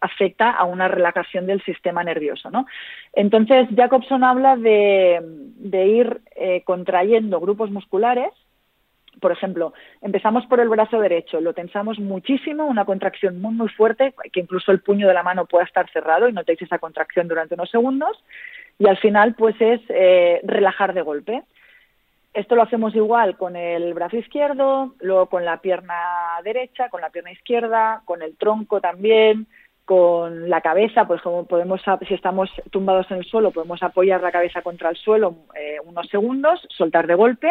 afecta 0.00 0.50
a 0.50 0.64
una 0.64 0.88
relajación 0.88 1.46
del 1.46 1.62
sistema 1.64 2.02
nervioso. 2.02 2.50
¿no? 2.50 2.66
Entonces, 3.12 3.68
Jacobson 3.74 4.24
habla 4.24 4.56
de, 4.56 5.20
ir 5.86 6.20
eh, 6.34 6.62
contrayendo 6.64 7.40
grupos 7.40 7.70
musculares. 7.70 8.32
Por 9.20 9.32
ejemplo, 9.32 9.72
empezamos 10.02 10.44
por 10.46 10.60
el 10.60 10.68
brazo 10.68 11.00
derecho, 11.00 11.40
lo 11.40 11.54
tensamos 11.54 11.98
muchísimo, 11.98 12.66
una 12.66 12.84
contracción 12.84 13.40
muy, 13.40 13.54
muy 13.54 13.68
fuerte, 13.68 14.14
que 14.30 14.40
incluso 14.40 14.72
el 14.72 14.80
puño 14.80 15.08
de 15.08 15.14
la 15.14 15.22
mano 15.22 15.46
pueda 15.46 15.64
estar 15.64 15.90
cerrado 15.90 16.28
y 16.28 16.34
notéis 16.34 16.60
esa 16.60 16.78
contracción 16.78 17.26
durante 17.26 17.54
unos 17.54 17.70
segundos. 17.70 18.22
Y 18.78 18.86
al 18.88 18.98
final, 18.98 19.34
pues 19.34 19.56
es 19.58 19.80
eh, 19.88 20.40
relajar 20.44 20.92
de 20.92 21.00
golpe. 21.00 21.42
Esto 22.36 22.54
lo 22.54 22.64
hacemos 22.64 22.94
igual 22.94 23.38
con 23.38 23.56
el 23.56 23.94
brazo 23.94 24.18
izquierdo, 24.18 24.94
luego 25.00 25.24
con 25.24 25.46
la 25.46 25.62
pierna 25.62 25.94
derecha, 26.44 26.90
con 26.90 27.00
la 27.00 27.08
pierna 27.08 27.32
izquierda, 27.32 28.02
con 28.04 28.20
el 28.20 28.36
tronco 28.36 28.78
también, 28.78 29.46
con 29.86 30.50
la 30.50 30.60
cabeza, 30.60 31.06
pues 31.06 31.22
como 31.22 31.46
podemos, 31.46 31.80
si 32.06 32.12
estamos 32.12 32.50
tumbados 32.70 33.10
en 33.10 33.16
el 33.16 33.24
suelo, 33.24 33.52
podemos 33.52 33.82
apoyar 33.82 34.20
la 34.20 34.32
cabeza 34.32 34.60
contra 34.60 34.90
el 34.90 34.96
suelo 34.96 35.34
eh, 35.54 35.78
unos 35.86 36.08
segundos, 36.08 36.60
soltar 36.68 37.06
de 37.06 37.14
golpe, 37.14 37.50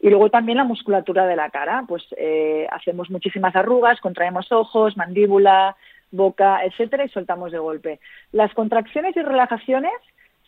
y 0.00 0.10
luego 0.10 0.28
también 0.28 0.58
la 0.58 0.64
musculatura 0.64 1.26
de 1.26 1.36
la 1.36 1.48
cara, 1.48 1.84
pues 1.88 2.04
eh, 2.18 2.66
hacemos 2.70 3.08
muchísimas 3.08 3.56
arrugas, 3.56 4.00
contraemos 4.02 4.52
ojos, 4.52 4.98
mandíbula, 4.98 5.76
boca, 6.10 6.62
etcétera, 6.62 7.06
y 7.06 7.08
soltamos 7.08 7.52
de 7.52 7.58
golpe. 7.58 8.00
Las 8.32 8.52
contracciones 8.52 9.16
y 9.16 9.22
relajaciones 9.22 9.94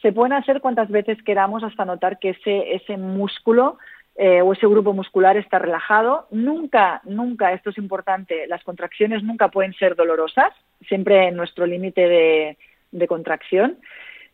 se 0.02 0.12
pueden 0.12 0.32
hacer 0.32 0.60
cuantas 0.60 0.88
veces 0.88 1.22
queramos 1.22 1.62
hasta 1.64 1.84
notar 1.84 2.18
que 2.18 2.30
ese, 2.30 2.74
ese 2.74 2.96
músculo 2.96 3.78
eh, 4.20 4.42
o 4.42 4.52
ese 4.52 4.66
grupo 4.66 4.92
muscular 4.92 5.36
está 5.36 5.60
relajado. 5.60 6.26
Nunca, 6.32 7.00
nunca, 7.04 7.52
esto 7.52 7.70
es 7.70 7.78
importante, 7.78 8.48
las 8.48 8.64
contracciones 8.64 9.22
nunca 9.22 9.46
pueden 9.48 9.74
ser 9.74 9.94
dolorosas, 9.94 10.52
siempre 10.88 11.28
en 11.28 11.36
nuestro 11.36 11.66
límite 11.66 12.56
de, 12.90 13.06
contracción. 13.06 13.78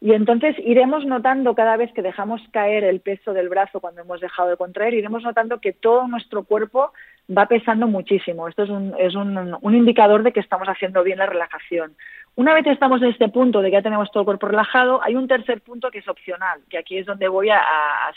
Y 0.00 0.12
entonces 0.12 0.56
iremos 0.64 1.04
notando 1.04 1.54
cada 1.54 1.76
vez 1.76 1.92
que 1.92 2.00
dejamos 2.00 2.40
caer 2.50 2.82
el 2.84 3.00
peso 3.00 3.34
del 3.34 3.50
brazo 3.50 3.80
cuando 3.80 4.00
hemos 4.00 4.22
dejado 4.22 4.48
de 4.48 4.56
contraer, 4.56 4.94
iremos 4.94 5.22
notando 5.22 5.60
que 5.60 5.72
todo 5.74 6.08
nuestro 6.08 6.44
cuerpo 6.44 6.92
va 7.30 7.46
pesando 7.46 7.86
muchísimo. 7.86 8.48
Esto 8.48 8.62
es 8.62 8.70
un, 8.70 8.94
es 8.98 9.14
un 9.14 9.74
indicador 9.74 10.22
de 10.22 10.32
que 10.32 10.40
estamos 10.40 10.66
haciendo 10.68 11.02
bien 11.02 11.18
la 11.18 11.26
relajación. 11.26 11.94
Una 12.36 12.52
vez 12.52 12.66
estamos 12.66 13.00
en 13.00 13.10
este 13.10 13.28
punto 13.28 13.62
de 13.62 13.68
que 13.68 13.76
ya 13.76 13.82
tenemos 13.82 14.10
todo 14.10 14.22
el 14.22 14.24
cuerpo 14.24 14.48
relajado, 14.48 15.00
hay 15.04 15.14
un 15.14 15.28
tercer 15.28 15.60
punto 15.60 15.90
que 15.90 15.98
es 15.98 16.08
opcional, 16.08 16.60
que 16.68 16.78
aquí 16.78 16.98
es 16.98 17.06
donde 17.06 17.28
voy 17.28 17.50
a, 17.50 17.62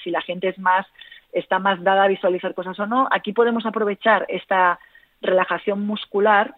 si 0.04 0.10
la 0.10 0.22
gente 0.22 0.48
es 0.48 0.58
más, 0.58 0.88
está 1.32 1.60
más 1.60 1.84
dada 1.84 2.06
a 2.06 2.08
visualizar 2.08 2.56
cosas 2.56 2.80
o 2.80 2.88
no, 2.88 3.08
aquí 3.12 3.32
podemos 3.32 3.66
aprovechar 3.68 4.26
esta 4.28 4.80
relajación 5.22 5.86
muscular 5.86 6.56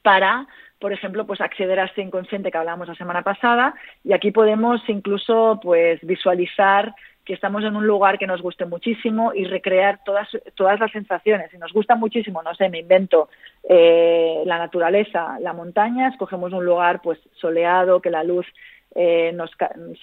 para, 0.00 0.46
por 0.78 0.94
ejemplo, 0.94 1.26
pues 1.26 1.42
acceder 1.42 1.78
a 1.78 1.84
este 1.84 2.00
inconsciente 2.00 2.50
que 2.50 2.56
hablábamos 2.56 2.88
la 2.88 2.94
semana 2.94 3.20
pasada 3.20 3.74
y 4.02 4.14
aquí 4.14 4.30
podemos 4.30 4.80
incluso 4.88 5.60
pues 5.62 6.00
visualizar 6.00 6.94
que 7.24 7.34
estamos 7.34 7.62
en 7.64 7.76
un 7.76 7.86
lugar 7.86 8.18
que 8.18 8.26
nos 8.26 8.42
guste 8.42 8.64
muchísimo 8.64 9.32
y 9.34 9.44
recrear 9.44 10.00
todas, 10.04 10.28
todas 10.54 10.80
las 10.80 10.90
sensaciones. 10.90 11.50
Si 11.50 11.58
nos 11.58 11.72
gusta 11.72 11.94
muchísimo, 11.94 12.42
no 12.42 12.54
sé, 12.54 12.68
me 12.68 12.80
invento 12.80 13.28
eh, 13.68 14.42
la 14.44 14.58
naturaleza, 14.58 15.38
la 15.40 15.52
montaña, 15.52 16.08
escogemos 16.08 16.52
un 16.52 16.64
lugar 16.64 17.00
pues 17.00 17.18
soleado, 17.34 18.00
que 18.00 18.10
la 18.10 18.24
luz 18.24 18.46
eh, 18.94 19.32
nos, 19.32 19.50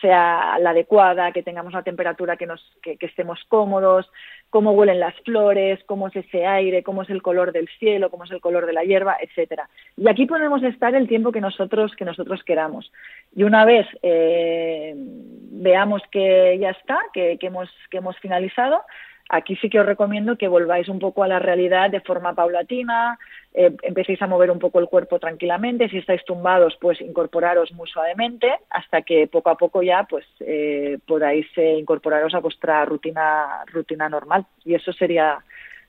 sea 0.02 0.58
la 0.60 0.72
adecuada, 0.72 1.32
que 1.32 1.44
tengamos 1.44 1.74
una 1.74 1.84
temperatura 1.84 2.38
que, 2.38 2.48
nos, 2.48 2.62
que, 2.82 2.98
estemos 3.02 3.40
cómodos, 3.48 4.10
cómo 4.50 4.72
huelen 4.72 5.00
las 5.00 5.16
flores, 5.22 5.80
cómo 5.86 6.08
es 6.08 6.16
ese 6.16 6.46
aire, 6.46 6.82
cómo 6.82 7.04
es 7.04 7.10
el 7.10 7.22
color 7.22 7.52
del 7.52 7.68
cielo, 7.80 8.10
cómo 8.10 8.24
es 8.24 8.32
el 8.32 8.42
color 8.42 8.66
de 8.66 8.74
la 8.74 8.84
hierba, 8.84 9.18
etcétera. 9.22 9.70
Y 9.96 10.10
aquí 10.10 10.26
podemos 10.26 10.64
estar 10.64 10.96
el 10.96 11.08
tiempo 11.08 11.32
que 11.32 11.42
nosotros, 11.42 11.96
que 11.96 12.06
nosotros 12.06 12.44
queramos. 12.44 12.92
Y 13.36 13.44
una 13.44 13.64
vez 13.66 13.86
eh, 14.02 14.94
veamos 14.96 16.02
que 16.12 16.58
ya 16.60 16.72
está, 16.72 17.00
que, 17.14 17.38
que, 17.38 17.48
hemos, 17.48 17.70
que 17.92 17.98
hemos 17.98 18.18
finalizado, 18.18 18.82
Aquí 19.30 19.56
sí 19.58 19.70
que 19.70 19.80
os 19.80 19.86
recomiendo 19.86 20.38
que 20.38 20.48
volváis 20.48 20.90
un 20.90 20.98
poco 20.98 21.24
a 21.24 21.28
la 21.28 21.38
realidad 21.38 21.92
de 21.92 22.02
forma 22.02 22.34
paulatina, 22.34 23.20
eh, 23.54 23.76
empecéis 23.84 24.20
a 24.24 24.28
mover 24.28 24.50
un 24.50 24.58
poco 24.58 24.80
el 24.80 24.88
cuerpo 24.88 25.20
tranquilamente, 25.20 25.88
si 25.88 26.00
estáis 26.00 26.26
tumbados, 26.26 26.76
pues 26.82 27.00
incorporaros 27.00 27.72
muy 27.74 27.88
suavemente 27.88 28.52
hasta 28.72 29.04
que 29.04 29.28
poco 29.28 29.52
a 29.52 29.58
poco 29.58 29.84
ya 29.84 30.04
pues 30.10 30.26
eh, 30.40 30.98
podáis 31.08 31.46
eh, 31.58 31.78
incorporaros 31.78 32.34
a 32.34 32.40
vuestra 32.40 32.84
rutina 32.86 33.64
rutina 33.68 34.10
normal 34.10 34.46
y 34.66 34.74
eso 34.74 34.92
sería 34.94 35.38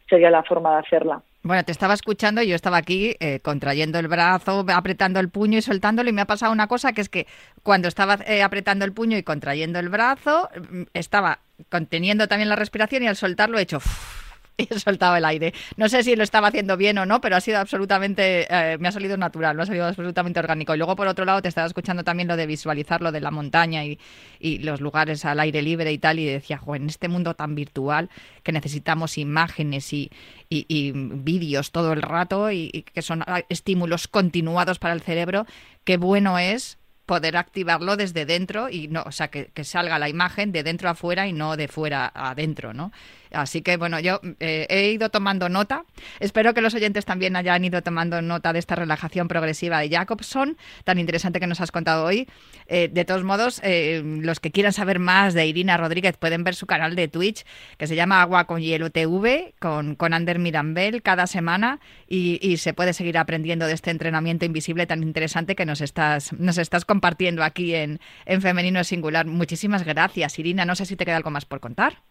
sería 0.09 0.31
la 0.31 0.43
forma 0.43 0.73
de 0.73 0.81
hacerla. 0.81 1.23
Bueno, 1.43 1.65
te 1.65 1.73
estaba 1.73 1.95
escuchando 1.95 2.43
y 2.43 2.49
yo 2.49 2.55
estaba 2.55 2.77
aquí 2.77 3.17
eh, 3.19 3.41
contrayendo 3.41 3.99
el 3.99 4.09
brazo, 4.09 4.67
apretando 4.75 5.21
el 5.21 5.31
puño 5.31 5.57
y 5.57 5.63
soltándolo 5.63 6.11
y 6.11 6.13
me 6.13 6.21
ha 6.21 6.27
pasado 6.27 6.53
una 6.53 6.67
cosa 6.67 6.93
que 6.93 7.01
es 7.01 7.09
que 7.09 7.27
cuando 7.63 7.89
estaba 7.89 8.19
eh, 8.27 8.43
apretando 8.43 8.85
el 8.85 8.93
puño 8.93 9.17
y 9.17 9.23
contrayendo 9.23 9.79
el 9.79 9.89
brazo, 9.89 10.51
mm, 10.71 10.83
estaba 10.93 11.39
conteniendo 11.69 12.29
también 12.29 12.49
la 12.49 12.57
respiración 12.57 13.03
y 13.03 13.07
al 13.07 13.17
soltarlo 13.17 13.59
he 13.59 13.63
hecho 13.63 13.81
y 14.57 14.69
he 14.71 14.79
soltado 14.79 15.17
el 15.17 15.25
aire. 15.25 15.55
No 15.77 15.89
sé 15.89 16.03
si 16.03 16.17
lo 16.17 16.23
estaba 16.23 16.49
haciendo 16.49 16.77
bien 16.77 16.99
o 16.99 17.07
no, 17.07 17.21
pero 17.21 17.37
ha 17.37 17.41
sido 17.41 17.59
absolutamente, 17.59 18.47
eh, 18.51 18.79
me 18.79 18.89
ha 18.89 18.93
salido 18.93 19.17
natural, 19.17 19.57
me 19.57 19.63
ha 19.63 19.67
salido 19.67 19.87
absolutamente 19.87 20.39
orgánico. 20.39 20.75
Y 20.75 20.79
luego, 20.79 20.97
por 20.97 21.07
otro 21.07 21.25
lado, 21.25 21.43
te 21.43 21.49
estaba 21.49 21.67
escuchando 21.67 22.05
también 22.05 22.29
lo 22.29 22.37
de 22.37 22.47
visualizar 22.47 23.01
lo 23.01 23.13
de 23.13 23.21
la 23.21 23.31
montaña 23.31 23.85
y, 23.85 23.99
los 24.41 24.81
lugares 24.81 25.25
al 25.25 25.41
aire 25.41 25.63
libre 25.63 25.93
y 25.93 25.99
tal, 25.99 26.19
y 26.19 26.27
decía, 26.27 26.61
en 26.75 26.89
este 26.89 27.09
mundo 27.09 27.35
tan 27.35 27.55
virtual 27.55 28.11
que 28.43 28.53
necesitamos 28.53 29.19
imágenes 29.19 29.93
y, 29.93 30.11
vídeos 30.51 31.71
todo 31.71 31.93
el 31.93 32.03
rato 32.03 32.51
y, 32.51 32.71
y 32.73 32.83
que 32.83 33.03
son 33.03 33.23
ah, 33.27 33.43
estímulos 33.49 34.09
continuados 34.09 34.79
para 34.79 34.95
el 34.95 35.01
cerebro, 35.01 35.47
qué 35.85 35.97
bueno 35.97 36.39
es 36.39 36.80
poder 37.11 37.37
activarlo 37.37 37.97
desde 37.97 38.25
dentro 38.25 38.69
y 38.69 38.87
no, 38.87 39.03
o 39.03 39.11
sea, 39.11 39.33
que, 39.33 39.47
que, 39.47 39.65
salga 39.65 39.99
la 39.99 40.09
imagen 40.09 40.53
de 40.53 40.63
dentro 40.63 40.89
a 40.89 40.95
fuera 40.95 41.27
y 41.27 41.33
no 41.33 41.57
de 41.57 41.67
fuera 41.67 42.09
adentro, 42.15 42.73
¿no? 42.73 42.93
Así 43.33 43.63
que 43.63 43.77
bueno, 43.77 44.01
yo 44.01 44.21
eh, 44.41 44.67
he 44.69 44.91
ido 44.91 45.11
tomando 45.11 45.49
nota. 45.49 45.85
Espero 46.19 46.55
que 46.55 46.61
los 46.61 46.75
oyentes 46.75 47.05
también 47.05 47.37
hayan 47.37 47.65
ido 47.65 47.83
tomando 47.83 48.23
nota 48.23 48.53
de 48.53 48.59
esta 48.59 48.75
relajación 48.75 49.29
progresiva 49.29 49.81
de 49.81 49.91
Jacobson, 49.91 50.57
tan 50.85 50.99
interesante 50.99 51.41
que 51.41 51.47
nos 51.47 51.61
has 51.61 51.71
contado 51.71 52.05
hoy. 52.05 52.29
Eh, 52.67 52.89
de 52.93 53.05
todos 53.05 53.25
modos, 53.25 53.61
eh, 53.65 54.03
los 54.05 54.41
que 54.41 54.51
quieran 54.51 54.73
saber 54.73 54.99
más 54.99 55.35
de 55.35 55.47
Irina 55.47 55.77
Rodríguez 55.77 56.17
pueden 56.17 56.45
ver 56.45 56.55
su 56.55 56.67
canal 56.67 56.95
de 56.95 57.09
Twitch 57.09 57.45
que 57.79 57.87
se 57.87 57.97
llama 57.97 58.23
Agua 58.23 58.47
con 58.47 58.61
Hielo 58.61 58.91
TV 58.91 59.55
con, 59.59 59.95
con 59.95 60.15
Ander 60.15 60.39
Mirambel 60.39 61.03
cada 61.03 61.27
semana 61.27 61.81
y, 62.09 62.39
y, 62.43 62.57
se 62.59 62.75
puede 62.75 62.93
seguir 62.93 63.19
aprendiendo 63.19 63.67
de 63.67 63.73
este 63.73 63.91
entrenamiento 63.91 64.45
invisible 64.45 64.87
tan 64.87 65.03
interesante 65.03 65.55
que 65.55 65.67
nos 65.67 65.81
estás, 65.81 66.33
nos 66.33 66.59
estás 66.59 66.85
compartiendo 66.85 67.43
aquí 67.43 67.75
en, 67.75 68.01
en 68.27 68.43
Femenino 68.43 68.83
Singular. 68.85 69.27
Muchísimas 69.27 69.85
gracias, 69.85 70.39
Irina. 70.39 70.65
No 70.65 70.75
sé 70.75 70.87
si 70.87 70.97
te 70.97 71.05
queda 71.05 71.17
algo 71.17 71.31
más 71.31 71.45
por 71.45 71.61
contar. 71.61 72.03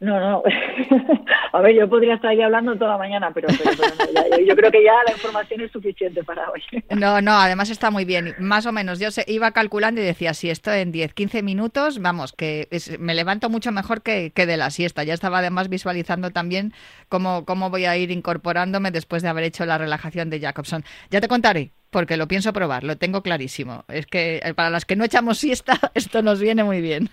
No, 0.00 0.20
no. 0.20 0.42
A 1.52 1.60
ver, 1.60 1.74
yo 1.74 1.88
podría 1.88 2.14
estar 2.14 2.30
ahí 2.30 2.40
hablando 2.40 2.76
toda 2.76 2.92
la 2.92 2.98
mañana, 2.98 3.32
pero, 3.34 3.48
yo 3.48 4.54
creo 4.54 4.70
que 4.70 4.84
ya 4.84 4.92
la 5.06 5.12
información 5.12 5.60
es 5.62 5.72
suficiente 5.72 6.22
para 6.22 6.48
hoy. 6.50 6.62
No, 6.96 7.20
no, 7.20 7.32
además 7.32 7.70
está 7.70 7.90
muy 7.90 8.04
bien. 8.04 8.34
Más 8.38 8.66
o 8.66 8.72
menos, 8.72 8.98
yo 8.98 9.10
se, 9.10 9.24
iba 9.26 9.50
calculando 9.52 10.00
y 10.00 10.04
decía, 10.04 10.34
si 10.34 10.50
esto 10.50 10.72
en 10.72 10.92
10, 10.92 11.14
15 11.14 11.42
minutos, 11.42 12.00
vamos, 12.00 12.32
que 12.32 12.68
me 12.98 13.14
levanto 13.14 13.50
mucho 13.50 13.72
mejor 13.72 14.02
que, 14.02 14.32
que, 14.34 14.46
de 14.46 14.56
la 14.56 14.70
siesta. 14.70 15.04
Ya 15.04 15.14
estaba 15.14 15.38
además 15.38 15.68
visualizando 15.68 16.30
también 16.30 16.72
cómo, 17.08 17.44
cómo 17.44 17.70
voy 17.70 17.84
a 17.86 17.96
ir 17.96 18.10
incorporándome 18.10 18.90
después 18.90 19.22
de 19.22 19.28
haber 19.28 19.44
hecho 19.44 19.64
la 19.64 19.78
relajación 19.78 20.30
de 20.30 20.40
Jacobson. 20.40 20.84
Ya 21.10 21.20
te 21.20 21.28
contaré, 21.28 21.72
porque 21.90 22.16
lo 22.16 22.28
pienso 22.28 22.52
probar, 22.52 22.84
lo 22.84 22.96
tengo 22.96 23.22
clarísimo. 23.22 23.84
Es 23.88 24.06
que 24.06 24.40
eh, 24.42 24.54
para 24.54 24.70
las 24.70 24.84
que 24.84 24.96
no 24.96 25.04
echamos 25.04 25.38
siesta, 25.38 25.78
esto 25.94 26.22
nos 26.22 26.40
viene 26.40 26.64
muy 26.64 26.80
bien. 26.80 27.10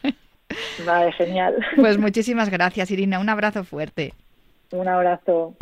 Vale, 0.85 1.11
genial. 1.13 1.55
Pues 1.75 1.97
muchísimas 1.97 2.49
gracias, 2.49 2.91
Irina. 2.91 3.19
Un 3.19 3.29
abrazo 3.29 3.63
fuerte. 3.63 4.13
Un 4.71 4.87
abrazo. 4.87 5.55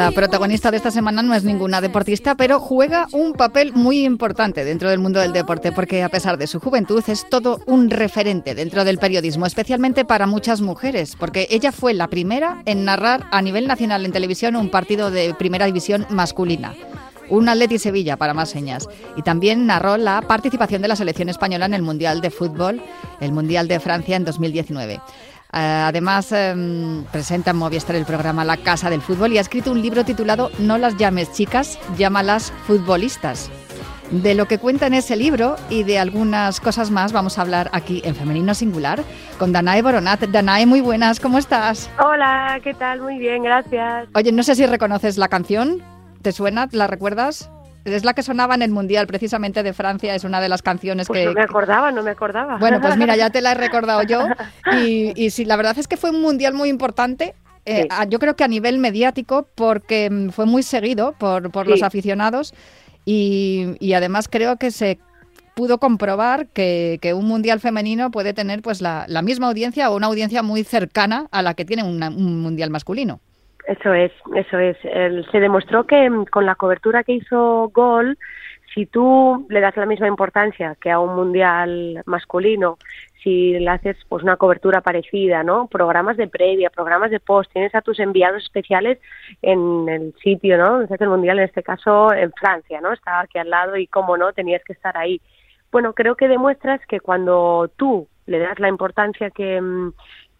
La 0.00 0.12
protagonista 0.12 0.70
de 0.70 0.78
esta 0.78 0.90
semana 0.90 1.22
no 1.22 1.34
es 1.34 1.44
ninguna 1.44 1.82
deportista, 1.82 2.34
pero 2.34 2.58
juega 2.58 3.06
un 3.12 3.34
papel 3.34 3.74
muy 3.74 4.06
importante 4.06 4.64
dentro 4.64 4.88
del 4.88 4.98
mundo 4.98 5.20
del 5.20 5.34
deporte, 5.34 5.72
porque 5.72 6.02
a 6.02 6.08
pesar 6.08 6.38
de 6.38 6.46
su 6.46 6.58
juventud 6.58 7.04
es 7.06 7.28
todo 7.28 7.60
un 7.66 7.90
referente 7.90 8.54
dentro 8.54 8.86
del 8.86 8.96
periodismo, 8.96 9.44
especialmente 9.44 10.06
para 10.06 10.26
muchas 10.26 10.62
mujeres, 10.62 11.16
porque 11.16 11.46
ella 11.50 11.70
fue 11.70 11.92
la 11.92 12.08
primera 12.08 12.62
en 12.64 12.86
narrar 12.86 13.26
a 13.30 13.42
nivel 13.42 13.66
nacional 13.66 14.06
en 14.06 14.12
televisión 14.12 14.56
un 14.56 14.70
partido 14.70 15.10
de 15.10 15.34
primera 15.34 15.66
división 15.66 16.06
masculina 16.08 16.74
un 17.30 17.48
Atleti 17.48 17.78
Sevilla 17.78 18.16
para 18.16 18.34
más 18.34 18.50
señas. 18.50 18.88
Y 19.16 19.22
también 19.22 19.64
narró 19.64 19.96
la 19.96 20.20
participación 20.20 20.82
de 20.82 20.88
la 20.88 20.96
selección 20.96 21.28
española 21.28 21.66
en 21.66 21.74
el 21.74 21.82
Mundial 21.82 22.20
de 22.20 22.30
Fútbol, 22.30 22.82
el 23.20 23.32
Mundial 23.32 23.68
de 23.68 23.80
Francia 23.80 24.16
en 24.16 24.24
2019. 24.24 25.00
Además, 25.52 26.32
em, 26.32 27.04
presenta 27.04 27.50
en 27.50 27.56
Movistar 27.56 27.96
el 27.96 28.04
programa 28.04 28.44
La 28.44 28.56
Casa 28.56 28.90
del 28.90 29.02
Fútbol 29.02 29.32
y 29.32 29.38
ha 29.38 29.40
escrito 29.40 29.72
un 29.72 29.82
libro 29.82 30.04
titulado 30.04 30.50
No 30.58 30.78
las 30.78 30.96
llames 30.96 31.32
chicas, 31.32 31.78
llámalas 31.96 32.52
futbolistas. 32.66 33.50
De 34.10 34.34
lo 34.34 34.46
que 34.46 34.58
cuenta 34.58 34.88
en 34.88 34.94
ese 34.94 35.14
libro 35.14 35.54
y 35.68 35.84
de 35.84 36.00
algunas 36.00 36.60
cosas 36.60 36.90
más 36.90 37.12
vamos 37.12 37.38
a 37.38 37.42
hablar 37.42 37.70
aquí 37.72 38.02
en 38.04 38.16
Femenino 38.16 38.54
Singular 38.54 39.04
con 39.38 39.52
Danae 39.52 39.82
Boronat. 39.82 40.20
Danae, 40.20 40.66
muy 40.66 40.80
buenas, 40.80 41.20
¿cómo 41.20 41.38
estás? 41.38 41.88
Hola, 42.04 42.58
¿qué 42.64 42.74
tal? 42.74 43.00
Muy 43.00 43.18
bien, 43.18 43.44
gracias. 43.44 44.08
Oye, 44.14 44.32
no 44.32 44.42
sé 44.42 44.56
si 44.56 44.66
reconoces 44.66 45.16
la 45.16 45.28
canción. 45.28 45.80
¿Te 46.22 46.32
suena? 46.32 46.68
¿La 46.72 46.88
recuerdas? 46.88 47.50
Es 47.84 48.04
la 48.04 48.14
que 48.14 48.22
sonaba 48.22 48.54
en 48.54 48.62
el 48.62 48.70
Mundial 48.70 49.06
precisamente 49.06 49.62
de 49.62 49.72
Francia, 49.72 50.14
es 50.14 50.24
una 50.24 50.40
de 50.40 50.48
las 50.48 50.62
canciones 50.62 51.06
pues 51.06 51.20
que... 51.20 51.26
No 51.26 51.32
me 51.32 51.42
acordaba, 51.42 51.90
no 51.90 52.02
me 52.02 52.10
acordaba. 52.10 52.58
Bueno, 52.58 52.80
pues 52.80 52.96
mira, 52.96 53.16
ya 53.16 53.30
te 53.30 53.40
la 53.40 53.52
he 53.52 53.54
recordado 53.56 54.02
yo. 54.02 54.26
Y, 54.72 55.12
y 55.16 55.30
sí, 55.30 55.44
la 55.44 55.56
verdad 55.56 55.78
es 55.78 55.88
que 55.88 55.96
fue 55.96 56.10
un 56.10 56.20
Mundial 56.20 56.54
muy 56.54 56.68
importante. 56.68 57.34
Eh, 57.66 57.88
yo 58.08 58.18
creo 58.18 58.36
que 58.36 58.44
a 58.44 58.48
nivel 58.48 58.78
mediático, 58.78 59.46
porque 59.54 60.08
mm, 60.10 60.30
fue 60.30 60.46
muy 60.46 60.62
seguido 60.62 61.12
por, 61.18 61.50
por 61.50 61.66
los 61.66 61.82
aficionados 61.82 62.54
y, 63.04 63.92
además 63.94 64.28
creo 64.28 64.56
que 64.56 64.70
se 64.70 64.98
pudo 65.54 65.78
comprobar 65.78 66.48
que, 66.48 66.98
un 67.14 67.26
mundial 67.26 67.60
femenino 67.60 68.10
puede 68.10 68.32
tener 68.32 68.62
pues 68.62 68.80
la, 68.80 69.06
misma 69.22 69.48
audiencia 69.48 69.90
o 69.90 69.96
una 69.96 70.06
audiencia 70.06 70.42
muy 70.42 70.64
cercana 70.64 71.26
a 71.30 71.42
la 71.42 71.54
que 71.54 71.64
tiene 71.64 71.82
un 71.82 72.42
mundial 72.42 72.70
masculino. 72.70 73.20
Eso 73.66 73.92
es, 73.92 74.12
eso 74.34 74.58
es. 74.58 74.76
se 75.30 75.40
demostró 75.40 75.84
que 75.84 76.08
mm, 76.08 76.24
con 76.26 76.46
la 76.46 76.54
cobertura 76.54 77.04
que 77.04 77.12
hizo 77.12 77.70
Gol, 77.72 78.18
si 78.74 78.86
tú 78.86 79.46
le 79.48 79.60
das 79.60 79.76
la 79.76 79.86
misma 79.86 80.06
importancia 80.06 80.76
que 80.80 80.90
a 80.90 81.00
un 81.00 81.14
mundial 81.14 82.02
masculino, 82.06 82.78
si 83.22 83.58
le 83.58 83.68
haces 83.68 83.96
pues 84.08 84.22
una 84.22 84.36
cobertura 84.36 84.80
parecida, 84.80 85.42
¿no? 85.42 85.66
Programas 85.66 86.16
de 86.16 86.28
previa, 86.28 86.70
programas 86.70 87.10
de 87.10 87.20
post, 87.20 87.52
tienes 87.52 87.74
a 87.74 87.82
tus 87.82 87.98
enviados 87.98 88.42
especiales 88.42 88.98
en 89.42 89.88
el 89.88 90.14
sitio, 90.22 90.56
¿no? 90.56 90.80
el 90.82 91.08
mundial 91.08 91.38
en 91.38 91.44
este 91.44 91.62
caso 91.62 92.12
en 92.12 92.32
Francia, 92.32 92.80
¿no? 92.80 92.92
Estaba 92.92 93.20
aquí 93.20 93.38
al 93.38 93.50
lado 93.50 93.76
y 93.76 93.86
cómo 93.86 94.16
no 94.16 94.32
tenías 94.32 94.62
que 94.64 94.72
estar 94.72 94.96
ahí. 94.96 95.20
Bueno, 95.70 95.92
creo 95.92 96.16
que 96.16 96.28
demuestras 96.28 96.80
que 96.86 97.00
cuando 97.00 97.70
tú 97.76 98.08
le 98.26 98.38
das 98.38 98.58
la 98.58 98.68
importancia 98.68 99.30
que, 99.30 99.60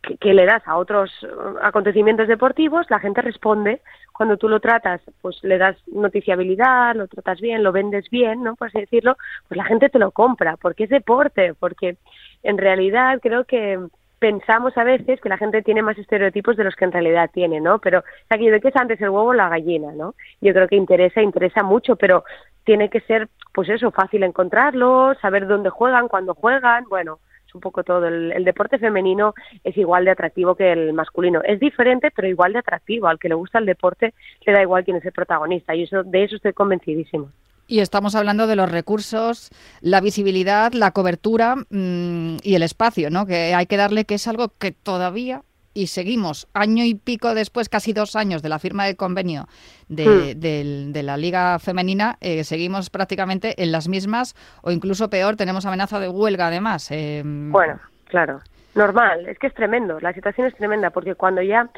que, 0.03 0.35
le 0.35 0.47
das 0.47 0.67
a 0.67 0.77
otros 0.77 1.11
eh, 1.23 1.29
acontecimientos 1.63 2.29
deportivos, 2.29 2.87
la 2.91 3.01
gente 3.01 3.23
responde. 3.23 3.81
Cuando 4.13 4.37
tú 4.37 4.49
lo 4.49 4.61
tratas, 4.61 5.01
pues 5.21 5.43
le 5.43 5.59
das 5.59 5.77
noticiabilidad, 5.89 6.95
lo 6.95 7.07
tratas 7.09 7.41
bien, 7.41 7.63
lo 7.63 7.73
vendes 7.73 8.09
bien, 8.11 8.43
¿no? 8.43 8.55
Por 8.57 8.69
así 8.69 8.81
decirlo, 8.81 9.17
pues 9.49 9.57
la 9.57 9.65
gente 9.65 9.89
te 9.89 9.99
lo 9.99 10.11
compra, 10.11 10.57
porque 10.57 10.85
es 10.85 10.91
deporte, 10.91 11.55
porque 11.55 11.97
en 12.43 12.59
realidad 12.59 13.19
creo 13.23 13.45
que 13.45 13.79
pensamos 14.19 14.77
a 14.77 14.85
veces 14.85 15.21
que 15.21 15.31
la 15.31 15.39
gente 15.39 15.63
tiene 15.63 15.83
más 15.83 15.97
estereotipos 15.97 16.57
de 16.57 16.65
los 16.65 16.77
que 16.77 16.85
en 16.85 16.93
realidad 16.93 17.31
tiene, 17.33 17.61
¿no? 17.61 17.79
Pero 17.79 18.05
aquí 18.29 18.51
de 18.51 18.61
qué 18.61 18.69
es 18.69 18.77
antes 18.77 19.01
el 19.01 19.09
huevo 19.09 19.29
o 19.29 19.35
la 19.35 19.49
gallina, 19.49 19.93
¿no? 19.93 20.15
Yo 20.43 20.53
creo 20.53 20.69
que 20.69 20.77
interesa, 20.77 21.23
interesa 21.23 21.63
mucho, 21.63 21.97
pero 21.97 22.25
tiene 22.65 22.91
que 22.91 23.01
ser, 23.01 23.29
pues 23.55 23.71
eso, 23.71 23.91
fácil 23.91 24.23
encontrarlo, 24.23 25.15
saber 25.23 25.47
dónde 25.47 25.71
juegan, 25.71 26.09
cuándo 26.09 26.35
juegan, 26.35 26.85
bueno, 26.91 27.19
un 27.55 27.61
poco 27.61 27.85
todo. 27.85 28.07
El, 28.07 28.45
deporte 28.45 28.79
femenino 28.79 29.35
es 29.65 29.77
igual 29.77 30.05
de 30.05 30.13
atractivo 30.13 30.55
que 30.55 30.73
el 30.73 30.93
masculino. 30.93 31.41
Es 31.45 31.61
diferente, 31.61 32.11
pero 32.15 32.29
igual 32.29 32.53
de 32.53 32.61
atractivo. 32.61 33.09
Al 33.09 33.19
que 33.19 33.29
le 33.29 33.35
gusta 33.35 33.59
el 33.59 33.67
deporte 33.67 34.15
le 34.47 34.53
da 34.53 34.63
igual 34.63 34.85
quién 34.85 34.97
es 34.97 35.05
el 35.05 35.13
protagonista. 35.13 35.75
Y 35.75 35.85
eso, 35.85 36.03
de 36.03 36.25
eso 36.25 36.37
estoy 36.37 36.53
convencidísimo. 36.53 37.31
Y 37.67 37.79
estamos 37.79 38.17
hablando 38.17 38.49
de 38.49 38.57
los 38.57 38.71
recursos, 38.71 39.51
la 39.81 40.01
visibilidad, 40.01 40.73
la 40.73 40.91
cobertura 40.91 41.55
mm, 41.55 42.39
y 42.43 42.57
el 42.57 42.65
espacio, 42.65 43.11
¿no? 43.11 43.27
Que 43.27 43.55
hay 43.55 43.67
que 43.67 43.77
darle, 43.77 44.05
que 44.05 44.15
es 44.15 44.27
algo 44.27 44.49
que 44.59 44.73
todavía 44.73 45.43
y 45.75 45.87
seguimos 45.87 46.49
año 46.55 46.85
y 46.85 46.95
pico 46.95 47.35
después, 47.35 47.69
casi 47.69 47.93
dos 47.93 48.17
años 48.17 48.43
de 48.43 48.49
la 48.49 48.59
firma 48.59 48.87
del 48.87 48.97
convenio 48.97 49.47
de, 49.89 50.35
hmm. 50.37 51.05
la 51.05 51.17
Liga 51.17 51.59
Femenina, 51.59 52.17
eh, 52.21 52.45
seguimos 52.45 52.91
prácticamente 52.91 53.63
en 53.63 53.73
las 53.73 53.89
mismas 53.89 54.35
o 54.63 54.71
incluso 54.71 55.11
peor, 55.11 55.37
tenemos 55.37 55.67
amenaza 55.67 56.01
de 56.01 56.09
huelga 56.09 56.49
además. 56.49 56.91
Eh, 56.91 57.23
bueno, 57.25 57.79
claro. 58.07 58.41
Normal, 58.75 59.27
es 59.27 59.39
que 59.39 59.49
es 59.49 59.55
tremendo, 59.55 59.99
la 60.01 60.13
situación 60.13 60.47
es 60.47 60.55
tremenda 60.55 60.91
porque 60.91 61.17
cuando 61.17 61.43
ya 61.43 61.69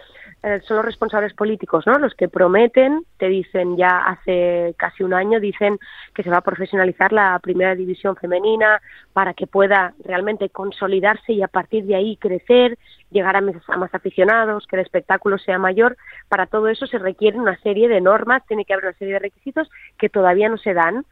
eh, 0.44 0.60
son 0.66 0.78
los 0.78 0.86
responsables 0.86 1.34
políticos, 1.34 1.86
¿no? 1.86 1.98
Los 1.98 2.14
que 2.14 2.28
prometen, 2.28 3.04
te 3.16 3.28
dicen 3.28 3.76
ya 3.76 3.98
hace 3.98 4.74
casi 4.76 5.04
un 5.04 5.14
año, 5.14 5.38
dicen 5.38 5.78
que 6.14 6.24
se 6.24 6.30
va 6.30 6.38
a 6.38 6.42
profesionalizar 6.42 7.12
la 7.12 7.38
primera 7.40 7.76
división 7.76 8.16
femenina 8.16 8.82
para 9.12 9.34
que 9.34 9.46
pueda 9.46 9.94
realmente 10.04 10.48
consolidarse 10.48 11.32
y 11.32 11.42
a 11.42 11.48
partir 11.48 11.84
de 11.84 11.94
ahí 11.94 12.16
crecer, 12.16 12.76
llegar 13.10 13.36
a 13.36 13.40
más, 13.40 13.94
aficionados, 13.94 14.66
que 14.66 14.74
el 14.74 14.82
espectáculo 14.82 15.38
sea 15.38 15.58
mayor. 15.58 15.96
Para 16.28 16.46
todo 16.46 16.66
eso 16.68 16.88
se 16.88 16.98
requiere 16.98 17.38
una 17.38 17.56
serie 17.60 17.88
de 17.88 18.00
normas, 18.00 18.44
tiene 18.48 18.64
que 18.64 18.72
haber 18.72 18.86
una 18.86 18.98
serie 18.98 19.14
de 19.14 19.20
requisitos 19.20 19.70
que 19.96 20.08
todavía 20.08 20.48
no 20.48 20.58
se 20.58 20.74
dan. 20.74 21.04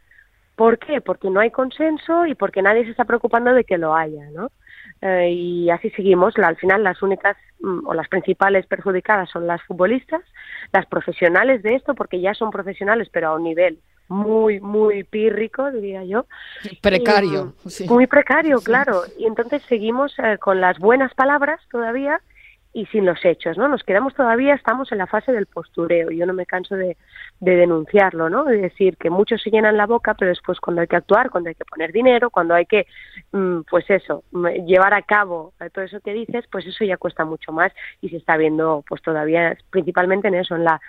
¿Por 0.57 0.77
qué? 0.77 0.99
Porque 0.99 1.29
no 1.29 1.39
hay 1.39 1.51
consenso 1.51 2.25
y 2.25 2.35
porque 2.35 2.61
nadie 2.61 2.83
se 2.83 2.91
está 2.91 3.05
preocupando 3.05 3.53
de 3.53 3.63
que 3.63 3.77
lo 3.77 3.95
haya, 3.95 4.29
¿no? 4.31 4.51
Eh, 5.01 5.31
y 5.31 5.69
así 5.71 5.89
seguimos. 5.91 6.37
al 6.37 6.57
final 6.57 6.83
las 6.83 7.01
únicas 7.01 7.35
mm, 7.59 7.87
o 7.87 7.93
las 7.93 8.07
principales 8.07 8.67
perjudicadas 8.67 9.29
son 9.29 9.47
las 9.47 9.61
futbolistas, 9.63 10.21
las 10.71 10.85
profesionales 10.85 11.63
de 11.63 11.75
esto, 11.75 11.95
porque 11.95 12.21
ya 12.21 12.33
son 12.33 12.51
profesionales, 12.51 13.09
pero 13.11 13.29
a 13.29 13.35
un 13.35 13.43
nivel 13.43 13.79
muy, 14.07 14.59
muy 14.59 15.03
pírrico, 15.03 15.71
diría 15.71 16.03
yo. 16.03 16.25
Precario. 16.81 17.53
Muy 17.87 18.07
precario, 18.07 18.59
claro. 18.59 19.03
Y 19.17 19.25
entonces 19.25 19.63
seguimos 19.69 20.13
eh, 20.19 20.37
con 20.37 20.59
las 20.59 20.77
buenas 20.79 21.13
palabras 21.13 21.59
todavía 21.71 22.21
y 22.73 22.85
sin 22.87 23.05
los 23.05 23.23
hechos, 23.25 23.57
¿no? 23.57 23.67
Nos 23.67 23.83
quedamos 23.83 24.13
todavía, 24.13 24.53
estamos 24.53 24.91
en 24.91 24.99
la 24.99 25.07
fase 25.07 25.31
del 25.33 25.45
postureo. 25.45 26.09
Yo 26.11 26.25
no 26.25 26.33
me 26.33 26.45
canso 26.45 26.75
de, 26.75 26.95
denunciarlo, 27.39 28.29
¿no? 28.29 28.45
De 28.45 28.57
decir 28.57 28.95
que 28.97 29.09
muchos 29.09 29.41
se 29.41 29.49
llenan 29.49 29.75
la 29.75 29.87
boca, 29.87 30.13
pero 30.13 30.29
después 30.29 30.59
cuando 30.59 30.81
hay 30.81 30.87
que 30.87 30.95
actuar, 30.95 31.29
cuando 31.29 31.49
hay 31.49 31.55
que 31.55 31.65
poner 31.65 31.91
dinero, 31.91 32.29
cuando 32.29 32.53
hay 32.53 32.65
que, 32.65 32.87
mm, 33.31 33.61
pues 33.69 33.89
eso, 33.89 34.23
llevar 34.65 34.93
a 34.93 35.01
cabo 35.01 35.53
todo 35.73 35.83
eso 35.83 35.99
que 35.99 36.13
dices, 36.13 36.45
pues 36.49 36.65
eso 36.65 36.85
ya 36.85 36.97
cuesta 36.97 37.25
mucho 37.25 37.51
más 37.51 37.73
y 37.99 38.09
se 38.09 38.17
está 38.17 38.37
viendo, 38.37 38.83
pues 38.87 39.01
todavía, 39.01 39.57
principalmente 39.69 40.29
en 40.29 40.35
eso, 40.35 40.55
en 40.55 40.63
la 40.63 40.79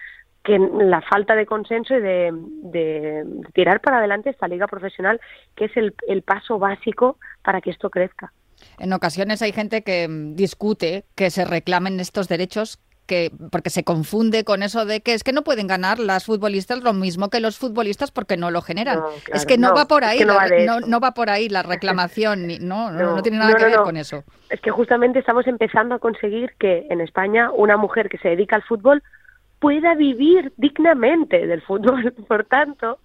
que 0.45 0.59
la 0.59 1.01
falta 1.03 1.37
de 1.37 1.47
consenso 1.47 1.95
y 1.95 2.01
de, 2.01 2.31
de, 2.33 3.25
tirar 3.55 3.81
para 3.81 3.99
adelante 3.99 4.31
esta 4.31 4.49
liga 4.49 4.67
profesional, 4.67 5.21
que 5.55 5.67
es 5.67 5.77
el, 5.77 5.95
el 6.09 6.23
paso 6.23 6.59
básico 6.59 7.19
para 7.43 7.61
que 7.61 7.71
esto 7.71 7.91
crezca. 7.91 8.33
En 8.79 8.93
ocasiones 8.93 9.43
hay 9.43 9.53
gente 9.53 9.83
que 9.83 10.09
mm, 10.09 10.35
discute 10.35 11.05
que 11.15 11.31
se 11.31 11.45
reclamen 11.45 12.01
estos 12.01 12.29
derechos 12.29 12.79
que, 13.07 13.33
porque 13.51 13.71
se 13.71 13.85
confunde 13.85 14.45
con 14.45 14.63
eso 14.63 14.87
de 14.87 15.01
que 15.01 15.15
es 15.15 15.25
que 15.25 15.33
no 15.33 15.43
pueden 15.43 15.67
ganar 15.67 15.99
las 15.99 16.25
futbolistas 16.25 16.83
lo 16.83 16.93
mismo 16.93 17.31
que 17.31 17.41
los 17.41 17.59
futbolistas 17.59 18.11
porque 18.11 18.37
no 18.37 18.51
lo 18.51 18.63
generan. 18.63 19.01
es 19.33 19.45
que 19.45 19.59
no, 19.59 19.75
va 19.75 19.87
por 19.87 20.05
ahí, 20.05 20.25
no, 20.25 21.01
va 21.01 21.13
por 21.13 21.29
ahí 21.29 21.49
la 21.49 21.63
reclamación, 21.63 22.47
no, 22.61 22.91
no, 22.91 23.23
tiene 23.23 23.39
nada 23.39 23.55
que 23.55 23.65
ver 23.65 23.81
con 23.81 23.97
eso. 23.97 24.25
Es 24.51 24.61
que 24.61 24.71
justamente 24.71 25.19
estamos 25.19 25.47
empezando 25.47 25.95
a 25.97 25.99
conseguir 25.99 26.55
que 26.59 26.87
en 26.91 27.01
España 27.01 27.51
una 27.51 27.77
mujer 27.77 28.09
que 28.09 28.19
se 28.19 28.29
dedica 28.29 28.57
al 28.57 28.63
fútbol 28.63 29.03
pueda 29.63 29.95
vivir 29.95 30.53
dignamente 30.57 31.47
del 31.47 31.63
fútbol. 31.63 32.13
Por 32.29 32.45
tanto, 32.47 32.99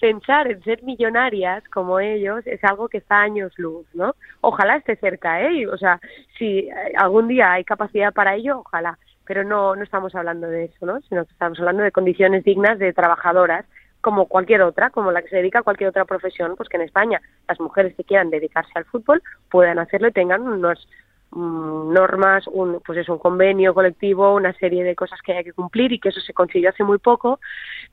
pensar 0.00 0.48
en 0.48 0.62
ser 0.62 0.80
millonarias 0.84 1.64
como 1.70 1.98
ellos 1.98 2.46
es 2.46 2.62
algo 2.62 2.88
que 2.88 2.98
está 2.98 3.20
años 3.20 3.52
luz, 3.56 3.84
¿no? 3.94 4.14
Ojalá 4.40 4.76
esté 4.76 4.94
cerca, 4.94 5.42
¿eh? 5.42 5.66
O 5.66 5.76
sea, 5.76 6.00
si 6.38 6.68
algún 6.96 7.26
día 7.26 7.52
hay 7.52 7.64
capacidad 7.64 8.14
para 8.14 8.36
ello, 8.36 8.60
ojalá. 8.60 8.96
Pero 9.26 9.42
no, 9.42 9.74
no 9.74 9.82
estamos 9.82 10.14
hablando 10.14 10.46
de 10.46 10.66
eso, 10.66 10.86
¿no? 10.86 11.00
Sino 11.08 11.24
que 11.24 11.32
estamos 11.32 11.58
hablando 11.58 11.82
de 11.82 11.90
condiciones 11.90 12.44
dignas 12.44 12.78
de 12.78 12.92
trabajadoras 12.92 13.66
como 14.00 14.26
cualquier 14.26 14.62
otra, 14.62 14.90
como 14.90 15.10
la 15.10 15.22
que 15.22 15.30
se 15.30 15.36
dedica 15.36 15.60
a 15.60 15.62
cualquier 15.62 15.88
otra 15.88 16.04
profesión, 16.04 16.54
pues 16.56 16.68
que 16.68 16.76
en 16.76 16.84
España 16.84 17.20
las 17.48 17.58
mujeres 17.58 17.94
que 17.96 18.04
quieran 18.04 18.30
dedicarse 18.30 18.70
al 18.76 18.84
fútbol 18.84 19.20
puedan 19.50 19.80
hacerlo 19.80 20.08
y 20.08 20.12
tengan 20.12 20.42
unos 20.42 20.86
normas, 21.34 22.46
un, 22.46 22.80
pues 22.84 22.98
es 22.98 23.08
un 23.08 23.18
convenio 23.18 23.74
colectivo, 23.74 24.34
una 24.34 24.52
serie 24.54 24.84
de 24.84 24.94
cosas 24.94 25.20
que 25.22 25.32
hay 25.32 25.44
que 25.44 25.52
cumplir 25.52 25.92
y 25.92 25.98
que 25.98 26.10
eso 26.10 26.20
se 26.20 26.32
consiguió 26.32 26.70
hace 26.70 26.84
muy 26.84 26.98
poco, 26.98 27.40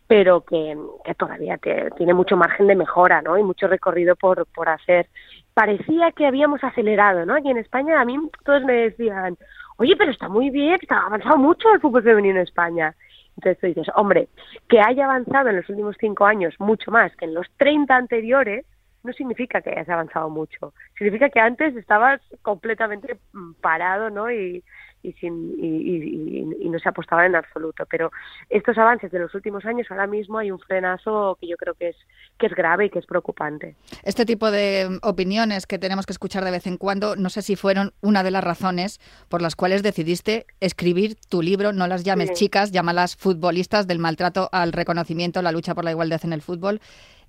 pero 0.08 0.42
que, 0.42 0.78
todavía 1.18 1.60
tiene 1.98 2.14
mucho 2.14 2.38
margen 2.38 2.68
de 2.68 2.76
mejora, 2.76 3.22
¿no? 3.22 3.38
Y 3.38 3.44
mucho 3.44 3.68
recorrido 3.68 4.16
por, 4.16 4.46
por 4.48 4.70
hacer. 4.70 5.08
Parecía 5.54 6.12
que 6.12 6.28
habíamos 6.28 6.64
acelerado, 6.64 7.26
¿no? 7.26 7.38
Y 7.38 7.50
en 7.50 7.58
España 7.58 8.00
a 8.00 8.06
mí 8.06 8.18
todos 8.46 8.64
me 8.64 8.74
decían, 8.74 9.38
oye, 9.78 9.96
pero 9.98 10.12
está 10.12 10.30
muy 10.30 10.50
bien, 10.50 10.78
está 10.82 11.00
avanzado 11.06 11.38
mucho 11.38 11.74
el 11.74 11.82
fútbol 11.82 12.04
femenino 12.04 12.36
en 12.36 12.44
España. 12.44 12.96
Entonces 13.38 13.60
tú 13.60 13.68
dices, 13.68 13.88
hombre, 13.96 14.28
que 14.70 14.80
haya 14.80 15.06
avanzado 15.06 15.50
en 15.50 15.58
los 15.58 15.70
últimos 15.70 15.96
cinco 16.00 16.26
años 16.26 16.54
mucho 16.60 16.92
más 16.92 17.16
que 17.16 17.26
en 17.26 17.34
los 17.34 17.48
30 17.58 17.96
anteriores, 17.96 18.66
no 19.04 19.14
significa 19.14 19.62
que 19.62 19.72
hayas 19.72 19.90
avanzado 19.90 20.30
mucho. 20.30 20.74
Significa 20.98 21.30
que 21.30 21.40
antes 21.40 21.76
estabas 21.76 22.22
completamente 22.42 23.18
mm, 23.34 23.54
parado, 23.62 24.10
¿no? 24.10 24.32
Y, 24.32 24.64
y, 25.04 25.14
sin, 25.14 25.56
y, 25.60 26.70
no 26.70 26.80
se 26.80 26.90
apostaba 26.90 27.26
en 27.26 27.36
absoluto. 27.36 27.86
Pero 27.90 28.12
estos 28.50 28.78
avances 28.78 29.12
de 29.12 29.20
los 29.20 29.34
últimos 29.36 29.66
años, 29.66 29.88
ahora 29.90 30.08
mismo 30.08 30.38
hay 30.38 30.52
un 30.52 30.60
frenazo 30.60 31.38
que 31.40 31.48
yo 31.48 31.58
creo 31.58 31.74
que 31.74 31.90
es, 31.90 31.96
que 32.38 32.48
es 32.48 32.54
grave 32.54 32.86
y 32.86 32.90
que 32.90 33.00
es 33.00 33.06
preocupante. 33.06 33.76
Este 34.04 34.26
tipo 34.26 34.52
de 34.52 35.00
opiniones 35.02 35.66
que 35.66 35.80
tenemos 35.80 36.06
que 36.06 36.14
escuchar 36.14 36.46
de 36.46 36.52
vez 36.52 36.68
en 36.68 36.78
cuando, 36.78 37.16
no 37.16 37.30
sé 37.30 37.42
si 37.42 37.56
fueron 37.56 37.94
una 38.02 38.24
de 38.24 38.32
las 38.32 38.44
razones 38.44 39.00
por 39.28 39.42
las 39.42 39.56
cuales 39.56 39.84
decidiste 39.84 40.46
escribir 40.60 41.16
tu 41.30 41.42
libro, 41.42 41.74
no 41.74 41.88
las 41.88 42.04
llames 42.04 42.32
chicas, 42.34 42.72
llámalas 42.72 43.16
futbolistas 43.16 43.88
del 43.88 44.00
maltrato 44.00 44.50
al 44.52 44.72
reconocimiento, 44.72 45.42
la 45.42 45.52
lucha 45.52 45.76
por 45.76 45.84
la 45.84 45.92
igualdad 45.92 46.22
en 46.24 46.34
el 46.34 46.42
fútbol. 46.42 46.80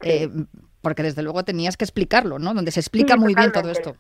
Eh, 0.03 0.29
porque 0.83 1.03
desde 1.03 1.23
luego 1.23 1.45
tenías 1.45 1.77
que 1.77 1.85
explicarlo, 1.85 2.39
¿no? 2.39 2.53
Donde 2.55 2.71
se 2.71 2.81
explica 2.81 3.17
muy 3.17 3.35
bien 3.35 3.53
todo 3.53 3.71
esto. 3.71 3.97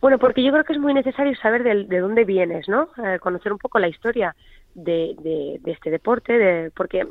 Bueno, 0.00 0.18
porque 0.18 0.42
yo 0.42 0.52
creo 0.52 0.64
que 0.64 0.74
es 0.74 0.78
muy 0.78 0.94
necesario 0.94 1.34
saber 1.36 1.62
de, 1.62 1.84
de 1.84 1.98
dónde 1.98 2.24
vienes, 2.24 2.68
¿no? 2.68 2.88
Eh, 3.04 3.18
conocer 3.18 3.52
un 3.52 3.58
poco 3.58 3.78
la 3.78 3.88
historia 3.88 4.34
de, 4.74 5.58
de, 5.62 5.72
este 5.72 5.90
deporte, 5.90 6.32
de, 6.32 6.70
porque 6.70 7.06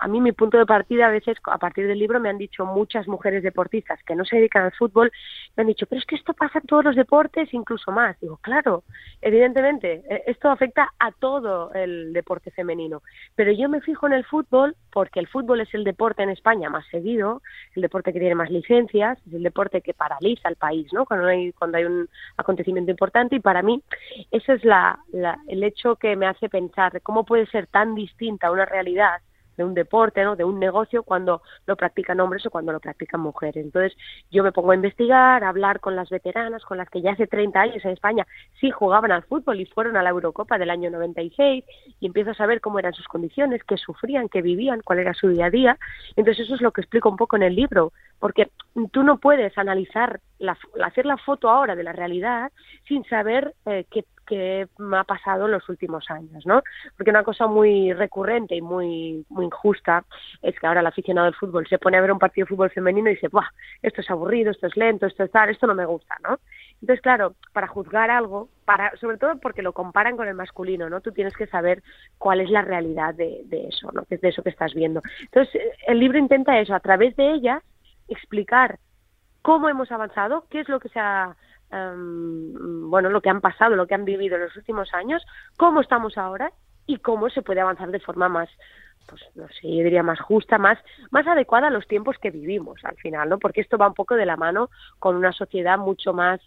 a 0.00 0.08
mí 0.08 0.20
mi 0.20 0.32
punto 0.32 0.58
de 0.58 0.66
partida 0.66 1.06
a 1.06 1.10
veces, 1.10 1.36
a 1.44 1.58
partir 1.58 1.86
del 1.86 1.98
libro, 1.98 2.20
me 2.20 2.28
han 2.28 2.38
dicho 2.38 2.64
muchas 2.66 3.08
mujeres 3.08 3.42
deportistas 3.42 4.02
que 4.04 4.14
no 4.14 4.24
se 4.24 4.36
dedican 4.36 4.64
al 4.64 4.72
fútbol, 4.72 5.10
me 5.56 5.62
han 5.62 5.68
dicho, 5.68 5.86
pero 5.86 6.00
es 6.00 6.06
que 6.06 6.16
esto 6.16 6.34
pasa 6.34 6.58
en 6.58 6.66
todos 6.66 6.84
los 6.84 6.96
deportes, 6.96 7.52
incluso 7.52 7.90
más. 7.92 8.18
Digo, 8.20 8.38
claro, 8.38 8.84
evidentemente, 9.20 10.02
e, 10.08 10.24
esto 10.26 10.50
afecta 10.50 10.92
a 10.98 11.12
todo 11.12 11.72
el 11.74 12.12
deporte 12.12 12.50
femenino, 12.50 13.02
pero 13.34 13.52
yo 13.52 13.68
me 13.68 13.80
fijo 13.80 14.06
en 14.06 14.12
el 14.12 14.24
fútbol 14.24 14.76
porque 14.98 15.20
el 15.20 15.28
fútbol 15.28 15.60
es 15.60 15.72
el 15.74 15.84
deporte 15.84 16.24
en 16.24 16.30
España 16.30 16.70
más 16.70 16.84
seguido, 16.88 17.40
el 17.76 17.82
deporte 17.82 18.12
que 18.12 18.18
tiene 18.18 18.34
más 18.34 18.50
licencias, 18.50 19.16
es 19.28 19.32
el 19.32 19.44
deporte 19.44 19.80
que 19.80 19.94
paraliza 19.94 20.48
al 20.48 20.56
país, 20.56 20.92
¿no? 20.92 21.06
Cuando 21.06 21.28
hay, 21.28 21.52
cuando 21.52 21.78
hay 21.78 21.84
un 21.84 22.08
acontecimiento 22.36 22.90
importante 22.90 23.36
y 23.36 23.38
para 23.38 23.62
mí 23.62 23.80
ese 24.32 24.54
es 24.54 24.64
la, 24.64 24.98
la, 25.12 25.38
el 25.46 25.62
hecho 25.62 25.94
que 25.94 26.16
me 26.16 26.26
hace 26.26 26.48
pensar 26.48 27.00
cómo 27.02 27.24
puede 27.24 27.46
ser 27.46 27.68
tan 27.68 27.94
distinta 27.94 28.50
una 28.50 28.64
realidad 28.64 29.20
de 29.58 29.64
un 29.64 29.74
deporte, 29.74 30.22
¿no? 30.22 30.36
de 30.36 30.44
un 30.44 30.58
negocio 30.58 31.02
cuando 31.02 31.42
lo 31.66 31.76
practican 31.76 32.20
hombres 32.20 32.46
o 32.46 32.50
cuando 32.50 32.72
lo 32.72 32.80
practican 32.80 33.20
mujeres. 33.20 33.64
Entonces 33.64 33.98
yo 34.30 34.42
me 34.42 34.52
pongo 34.52 34.70
a 34.70 34.76
investigar, 34.76 35.42
a 35.42 35.48
hablar 35.48 35.80
con 35.80 35.96
las 35.96 36.08
veteranas, 36.08 36.64
con 36.64 36.78
las 36.78 36.88
que 36.88 37.02
ya 37.02 37.12
hace 37.12 37.26
30 37.26 37.60
años 37.60 37.84
en 37.84 37.90
España 37.90 38.26
sí 38.60 38.70
jugaban 38.70 39.10
al 39.10 39.24
fútbol 39.24 39.60
y 39.60 39.66
fueron 39.66 39.96
a 39.96 40.02
la 40.02 40.10
Eurocopa 40.10 40.58
del 40.58 40.70
año 40.70 40.90
96 40.90 41.64
y 42.00 42.06
empiezo 42.06 42.30
a 42.30 42.34
saber 42.34 42.60
cómo 42.60 42.78
eran 42.78 42.94
sus 42.94 43.08
condiciones, 43.08 43.64
qué 43.64 43.76
sufrían, 43.76 44.28
qué 44.28 44.42
vivían, 44.42 44.80
cuál 44.82 45.00
era 45.00 45.12
su 45.12 45.28
día 45.28 45.46
a 45.46 45.50
día. 45.50 45.78
Entonces 46.14 46.46
eso 46.46 46.54
es 46.54 46.60
lo 46.60 46.70
que 46.70 46.80
explico 46.80 47.10
un 47.10 47.16
poco 47.16 47.34
en 47.34 47.42
el 47.42 47.56
libro, 47.56 47.92
porque 48.20 48.48
tú 48.92 49.02
no 49.02 49.18
puedes 49.18 49.58
analizar, 49.58 50.20
la, 50.38 50.56
hacer 50.84 51.04
la 51.04 51.16
foto 51.16 51.50
ahora 51.50 51.74
de 51.74 51.82
la 51.82 51.92
realidad 51.92 52.52
sin 52.86 53.04
saber 53.04 53.54
eh, 53.66 53.84
qué 53.90 54.04
que 54.28 54.68
me 54.76 54.98
ha 54.98 55.04
pasado 55.04 55.46
en 55.46 55.52
los 55.52 55.66
últimos 55.70 56.04
años, 56.10 56.44
¿no? 56.44 56.62
Porque 56.96 57.10
una 57.10 57.24
cosa 57.24 57.46
muy 57.46 57.94
recurrente 57.94 58.54
y 58.54 58.60
muy, 58.60 59.24
muy 59.30 59.46
injusta 59.46 60.04
es 60.42 60.58
que 60.58 60.66
ahora 60.66 60.80
el 60.80 60.86
aficionado 60.86 61.24
del 61.24 61.34
fútbol 61.34 61.66
se 61.66 61.78
pone 61.78 61.96
a 61.96 62.02
ver 62.02 62.12
un 62.12 62.18
partido 62.18 62.44
de 62.44 62.50
fútbol 62.50 62.70
femenino 62.70 63.08
y 63.08 63.14
dice, 63.14 63.28
¡buah! 63.28 63.48
Esto 63.82 64.02
es 64.02 64.10
aburrido, 64.10 64.50
esto 64.50 64.66
es 64.66 64.76
lento, 64.76 65.06
esto 65.06 65.24
es 65.24 65.30
tal, 65.30 65.48
esto 65.48 65.66
no 65.66 65.74
me 65.74 65.86
gusta, 65.86 66.16
¿no? 66.22 66.38
Entonces, 66.82 67.00
claro, 67.00 67.34
para 67.54 67.68
juzgar 67.68 68.10
algo, 68.10 68.50
para, 68.66 68.94
sobre 68.98 69.16
todo 69.16 69.38
porque 69.38 69.62
lo 69.62 69.72
comparan 69.72 70.16
con 70.16 70.28
el 70.28 70.34
masculino, 70.34 70.90
¿no? 70.90 71.00
Tú 71.00 71.12
tienes 71.12 71.34
que 71.34 71.46
saber 71.46 71.82
cuál 72.18 72.42
es 72.42 72.50
la 72.50 72.60
realidad 72.62 73.14
de, 73.14 73.46
eso, 73.50 73.90
¿no? 73.92 74.04
De 74.10 74.28
eso 74.28 74.42
que 74.42 74.50
estás 74.50 74.74
viendo. 74.74 75.00
Entonces, 75.22 75.60
el 75.86 75.98
libro 75.98 76.18
intenta 76.18 76.60
eso, 76.60 76.74
a 76.74 76.80
través 76.80 77.16
de 77.16 77.32
ellas, 77.32 77.62
explicar 78.08 78.78
cómo 79.40 79.70
hemos 79.70 79.90
avanzado, 79.90 80.44
qué 80.50 80.60
es 80.60 80.68
lo 80.68 80.80
que 80.80 80.90
se 80.90 81.00
ha 81.00 81.34
Em, 81.70 82.90
bueno, 82.90 83.10
lo 83.10 83.20
que 83.20 83.28
han 83.28 83.40
pasado, 83.40 83.76
lo 83.76 83.86
que 83.86 83.94
han 83.94 84.04
vivido 84.04 84.36
en 84.36 84.42
los 84.42 84.56
últimos 84.56 84.92
años, 84.94 85.24
cómo 85.56 85.80
estamos 85.80 86.16
ahora 86.16 86.52
y 86.86 86.98
cómo 86.98 87.28
se 87.28 87.42
puede 87.42 87.60
avanzar 87.60 87.90
de 87.90 88.00
forma 88.00 88.28
más, 88.28 88.48
pues 89.06 89.22
no 89.34 89.46
sé, 89.48 89.76
yo 89.76 89.84
diría 89.84 90.02
más 90.02 90.20
justa, 90.20 90.56
más, 90.58 90.78
más 91.10 91.26
adecuada 91.26 91.68
a 91.68 91.70
los 91.70 91.86
tiempos 91.86 92.16
que 92.18 92.30
vivimos 92.30 92.82
al 92.84 92.96
final, 92.96 93.28
¿no? 93.28 93.38
Porque 93.38 93.60
esto 93.60 93.76
va 93.76 93.88
un 93.88 93.94
poco 93.94 94.14
de 94.14 94.26
la 94.26 94.36
mano 94.36 94.70
con 94.98 95.16
una 95.16 95.32
sociedad 95.32 95.78
mucho 95.78 96.14
más 96.14 96.40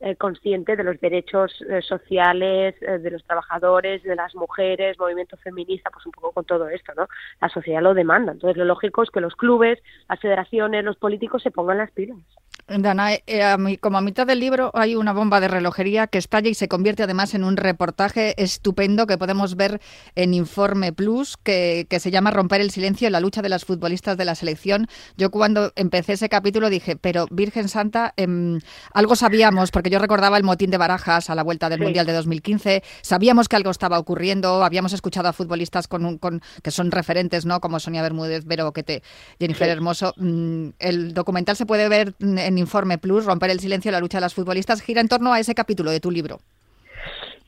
eh, 0.00 0.16
consciente 0.16 0.74
de 0.74 0.82
los 0.82 1.00
derechos 1.00 1.52
eh, 1.68 1.80
sociales 1.80 2.74
eh, 2.82 2.98
de 2.98 3.10
los 3.12 3.22
trabajadores, 3.24 4.02
de 4.02 4.16
las 4.16 4.34
mujeres, 4.34 4.98
movimiento 4.98 5.36
feminista, 5.36 5.88
pues 5.90 6.04
un 6.04 6.12
poco 6.12 6.32
con 6.32 6.44
todo 6.44 6.68
esto, 6.68 6.92
¿no? 6.96 7.06
La 7.40 7.48
sociedad 7.48 7.80
lo 7.80 7.94
demanda. 7.94 8.32
Entonces, 8.32 8.56
lo 8.56 8.64
lógico 8.64 9.04
es 9.04 9.10
que 9.10 9.20
los 9.20 9.36
clubes, 9.36 9.80
las 10.08 10.20
federaciones, 10.20 10.84
los 10.84 10.96
políticos 10.96 11.42
se 11.42 11.52
pongan 11.52 11.78
las 11.78 11.92
pilas. 11.92 12.18
Dana, 12.66 13.12
eh, 13.26 13.78
como 13.80 13.98
a 13.98 14.00
mitad 14.00 14.26
del 14.26 14.40
libro 14.40 14.70
hay 14.72 14.94
una 14.94 15.12
bomba 15.12 15.38
de 15.38 15.48
relojería 15.48 16.06
que 16.06 16.16
estalla 16.16 16.48
y 16.48 16.54
se 16.54 16.66
convierte 16.66 17.02
además 17.02 17.34
en 17.34 17.44
un 17.44 17.58
reportaje 17.58 18.34
estupendo 18.42 19.06
que 19.06 19.18
podemos 19.18 19.54
ver 19.54 19.82
en 20.14 20.32
Informe 20.32 20.94
Plus, 20.94 21.36
que, 21.36 21.86
se 21.90 22.10
llama 22.10 22.30
Romper 22.30 22.62
el 22.62 22.70
silencio 22.70 23.06
en 23.06 23.12
la 23.12 23.20
lucha 23.20 23.42
de 23.42 23.50
las 23.50 23.66
futbolistas 23.66 24.16
de 24.16 24.24
la 24.24 24.34
selección. 24.34 24.86
Yo 25.18 25.30
cuando 25.30 25.72
empecé 25.76 26.14
ese 26.14 26.30
capítulo 26.30 26.70
dije, 26.70 26.96
pero 26.96 27.26
Virgen 27.30 27.68
Santa, 27.68 28.14
em, 28.16 28.60
algo 28.94 29.14
sabíamos, 29.14 29.70
porque 29.70 29.90
yo 29.90 29.98
recordaba 29.98 30.38
el 30.38 30.42
motín 30.42 30.70
de 30.70 30.78
Barajas 30.78 31.28
a 31.28 31.34
la 31.34 31.42
vuelta 31.42 31.68
del 31.68 31.80
Mundial 31.80 32.06
de 32.06 32.14
2015, 32.14 32.82
sabíamos 33.02 33.48
que 33.48 33.56
algo 33.56 33.70
estaba 33.70 33.98
ocurriendo, 33.98 34.64
habíamos 34.64 34.94
escuchado 34.94 35.28
a 35.28 35.34
futbolistas 35.34 35.86
con, 35.86 36.16
con 36.16 36.40
que 36.62 36.70
son 36.70 36.90
referentes, 36.90 37.44
¿no? 37.44 37.60
Como 37.60 37.78
Sonia 37.78 38.00
Bermúdez, 38.00 38.46
Vero 38.46 38.68
Oquete, 38.68 39.02
Jennifer 39.38 39.68
Hermoso. 39.68 40.14
Mm, 40.16 40.70
el 40.78 41.12
documental 41.12 41.56
se 41.56 41.66
puede 41.66 41.90
ver 41.90 42.14
en 42.20 42.53
Informe 42.58 42.98
Plus, 42.98 43.26
Romper 43.26 43.50
el 43.50 43.60
silencio, 43.60 43.92
la 43.92 44.00
lucha 44.00 44.18
de 44.18 44.22
las 44.22 44.34
futbolistas, 44.34 44.82
gira 44.82 45.00
en 45.00 45.08
torno 45.08 45.32
a 45.32 45.40
ese 45.40 45.54
capítulo 45.54 45.90
de 45.90 46.00
tu 46.00 46.10
libro. 46.10 46.38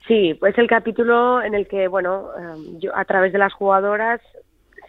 Sí, 0.06 0.34
pues 0.34 0.56
el 0.58 0.68
capítulo 0.68 1.42
en 1.42 1.54
el 1.54 1.66
que, 1.66 1.88
bueno, 1.88 2.30
em, 2.38 2.78
yo, 2.78 2.96
a 2.96 3.04
través 3.04 3.32
de 3.32 3.38
las 3.38 3.52
jugadoras 3.52 4.20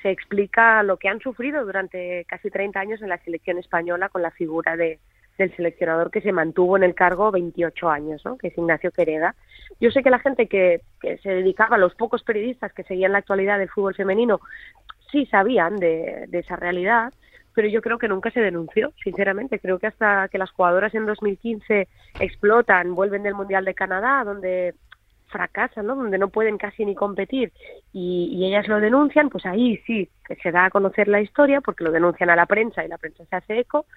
se 0.01 0.11
explica 0.11 0.83
lo 0.83 0.97
que 0.97 1.09
han 1.09 1.19
sufrido 1.19 1.65
durante 1.65 2.25
casi 2.25 2.51
30 2.51 2.79
años 2.79 3.01
en 3.01 3.09
la 3.09 3.17
selección 3.19 3.57
española 3.57 4.09
con 4.09 4.21
la 4.21 4.29
figura 4.29 4.77
de, 4.77 4.99
del 5.37 5.55
seleccionador 5.55 6.11
que 6.11 6.21
se 6.21 6.31
mantuvo 6.31 6.77
en 6.77 6.83
el 6.83 6.95
cargo 6.95 7.31
28 7.31 7.89
años, 7.89 8.23
que 8.39 8.47
es 8.47 8.57
Ignacio 8.57 8.91
Quereda. 8.91 9.35
Yo 9.79 9.91
sé 9.91 10.03
que 10.03 10.09
la 10.09 10.19
gente 10.19 10.47
que, 10.47 10.81
que 11.01 11.17
se 11.19 11.29
dedicaba, 11.29 11.77
los 11.77 11.95
pocos 11.95 12.23
periodistas 12.23 12.73
que 12.73 12.83
seguían 12.83 13.11
la 13.11 13.19
actualidad 13.19 13.57
del 13.59 13.69
fútbol 13.69 13.95
femenino, 13.95 14.39
sí 15.11 15.25
sabían 15.27 15.77
de, 15.77 16.25
de 16.27 16.39
esa 16.39 16.55
realidad, 16.55 17.13
pero 17.57 17.69
yo 17.69 17.81
creo 17.81 17.97
que 17.97 18.07
nunca 18.07 18.29
se 18.29 18.39
denunció, 18.39 18.93
sinceramente. 19.03 19.57
Creo 19.57 19.79
que 19.79 19.87
hasta 19.87 20.27
que 20.27 20.37
las 20.37 20.51
jugadoras 20.51 20.93
en 20.93 21.07
2015 21.07 21.87
explotan, 22.19 22.93
vuelven 22.93 23.23
del 23.23 23.33
Mundial 23.33 23.65
de 23.65 23.73
Canadá, 23.73 24.23
donde 24.23 24.75
fracasan, 25.25 25.87
¿no? 25.87 25.95
donde 25.95 26.19
no 26.19 26.29
pueden 26.29 26.59
casi 26.59 26.85
ni 26.85 26.93
competir 26.93 27.51
y, 27.91 28.45
ellas 28.45 28.67
lo 28.67 28.79
denuncian, 28.79 29.29
pues 29.29 29.47
ahí 29.47 29.77
sí 29.87 30.07
se 30.43 30.51
da 30.51 30.65
a 30.65 30.69
conocer 30.69 31.07
la 31.07 31.19
historia 31.19 31.59
porque 31.59 31.83
lo 31.83 31.91
denuncian 31.91 32.29
a 32.29 32.35
la 32.35 32.45
prensa 32.45 32.85
y 32.85 32.87
la 32.87 32.99
prensa 32.99 33.25
se 33.25 33.35
hace 33.35 33.59
eco, 33.59 33.87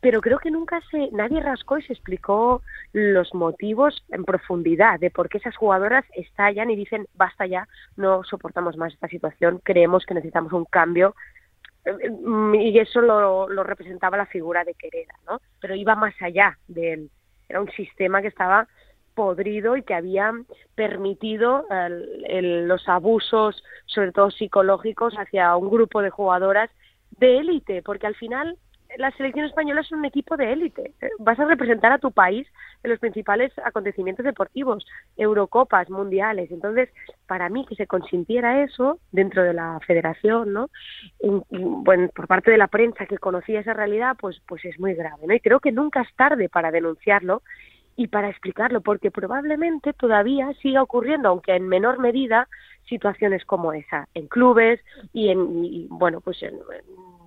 pero 0.00 0.20
creo 0.20 0.38
que 0.38 0.50
nunca 0.50 0.82
se 0.90 1.08
nadie 1.10 1.40
rascó 1.40 1.78
y 1.78 1.82
se 1.82 1.94
explicó 1.94 2.60
los 2.92 3.32
motivos 3.34 4.04
en 4.10 4.24
profundidad 4.24 5.00
de 5.00 5.10
por 5.10 5.30
qué 5.30 5.38
esas 5.38 5.56
jugadoras 5.56 6.04
estallan 6.14 6.70
y 6.70 6.76
dicen 6.76 7.06
basta 7.14 7.46
ya, 7.46 7.66
no 7.96 8.22
soportamos 8.24 8.76
más 8.76 8.92
esta 8.92 9.08
situación, 9.08 9.60
creemos 9.64 10.04
que 10.04 10.14
necesitamos 10.14 10.52
un 10.52 10.66
cambio 10.66 11.14
y 12.54 12.78
eso 12.78 13.00
lo, 13.00 13.48
lo, 13.48 13.62
representaba 13.62 14.16
la 14.16 14.26
figura 14.26 14.64
de 14.64 14.74
Quereda, 14.74 15.14
¿no? 15.26 15.40
Pero 15.60 15.74
iba 15.74 15.94
más 15.94 16.14
allá 16.20 16.58
de 16.66 16.92
él. 16.94 17.10
Era 17.48 17.60
un 17.60 17.70
sistema 17.70 18.22
que 18.22 18.28
estaba 18.28 18.66
podrido 19.14 19.76
y 19.76 19.82
que 19.82 19.94
había 19.94 20.32
permitido 20.74 21.64
los 22.28 22.88
abusos, 22.88 23.64
sobre 23.86 24.12
todo 24.12 24.30
psicológicos, 24.30 25.14
hacia 25.14 25.56
un 25.56 25.70
grupo 25.70 26.02
de 26.02 26.10
jugadoras 26.10 26.70
de 27.18 27.38
élite, 27.38 27.82
porque 27.82 28.06
al 28.06 28.14
final 28.14 28.58
la 28.98 29.10
selección 29.12 29.46
española 29.46 29.80
es 29.80 29.92
un 29.92 30.04
equipo 30.04 30.36
de 30.36 30.52
élite. 30.52 30.92
Vas 31.18 31.38
a 31.38 31.44
representar 31.44 31.92
a 31.92 31.98
tu 31.98 32.12
país 32.12 32.46
en 32.82 32.90
los 32.90 33.00
principales 33.00 33.52
acontecimientos 33.64 34.24
deportivos, 34.24 34.86
Eurocopas, 35.16 35.90
mundiales. 35.90 36.50
Entonces, 36.50 36.88
para 37.26 37.48
mí 37.48 37.66
que 37.66 37.74
se 37.74 37.86
consintiera 37.86 38.62
eso 38.62 38.98
dentro 39.12 39.42
de 39.42 39.54
la 39.54 39.78
federación, 39.86 40.52
¿no? 40.52 40.70
bueno, 41.20 42.08
por 42.14 42.26
parte 42.26 42.50
de 42.50 42.58
la 42.58 42.68
prensa 42.68 43.06
que 43.06 43.18
conocía 43.18 43.60
esa 43.60 43.74
realidad, 43.74 44.16
pues, 44.18 44.40
pues 44.46 44.64
es 44.64 44.78
muy 44.78 44.94
grave, 44.94 45.26
¿no? 45.26 45.34
Y 45.34 45.40
creo 45.40 45.60
que 45.60 45.72
nunca 45.72 46.02
es 46.02 46.14
tarde 46.14 46.48
para 46.48 46.70
denunciarlo 46.70 47.42
y 47.96 48.08
para 48.08 48.28
explicarlo, 48.28 48.82
porque 48.82 49.10
probablemente 49.10 49.92
todavía 49.94 50.52
siga 50.60 50.82
ocurriendo, 50.82 51.30
aunque 51.30 51.54
en 51.54 51.66
menor 51.66 51.98
medida, 51.98 52.48
situaciones 52.88 53.44
como 53.44 53.72
esa, 53.72 54.08
en 54.14 54.28
clubes 54.28 54.80
y 55.12 55.30
en, 55.30 55.88
bueno, 55.88 56.20
pues 56.20 56.42
en 56.42 56.58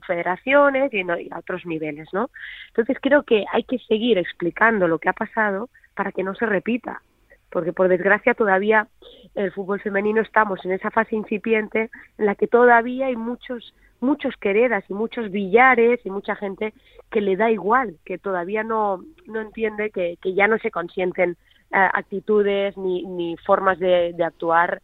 federaciones 0.10 0.92
y, 0.92 1.02
a 1.32 1.38
otros 1.38 1.66
niveles, 1.66 2.08
¿no? 2.12 2.32
Entonces 2.70 2.98
creo 3.00 3.22
que 3.24 3.46
hay 3.54 3.64
que 3.64 3.78
seguir 3.88 4.18
explicando 4.18 4.88
lo 4.88 4.98
que 4.98 5.10
ha 5.10 5.14
pasado 5.14 5.70
para 5.96 6.12
que 6.12 6.24
no 6.24 6.34
se 6.34 6.48
repita, 6.48 7.04
porque 7.52 7.74
por 7.74 7.88
desgracia 7.88 8.34
todavía 8.34 8.88
el 9.36 9.52
fútbol 9.52 9.80
femenino 9.80 10.22
estamos 10.22 10.66
en 10.66 10.72
esa 10.72 10.90
fase 10.90 11.16
incipiente 11.16 11.92
en 12.18 12.26
la 12.26 12.34
que 12.34 12.48
todavía 12.48 13.06
hay 13.08 13.16
muchos 13.16 13.76
muchos 14.02 14.34
queredas 14.38 14.84
y 14.88 14.94
muchos 14.94 15.30
billares 15.30 16.00
y 16.06 16.10
mucha 16.10 16.34
gente 16.36 16.74
que 17.12 17.20
le 17.20 17.36
da 17.36 17.52
igual, 17.52 17.98
que 18.06 18.18
todavía 18.18 18.64
no, 18.64 19.04
no 19.28 19.42
entiende 19.42 19.92
que, 19.92 20.18
que 20.22 20.34
ya 20.34 20.48
no 20.48 20.58
se 20.58 20.72
consienten 20.72 21.36
actitudes 21.72 22.78
ni, 22.78 23.04
ni 23.04 23.36
formas 23.46 23.78
de, 23.78 24.14
de 24.14 24.24
actuar 24.24 24.82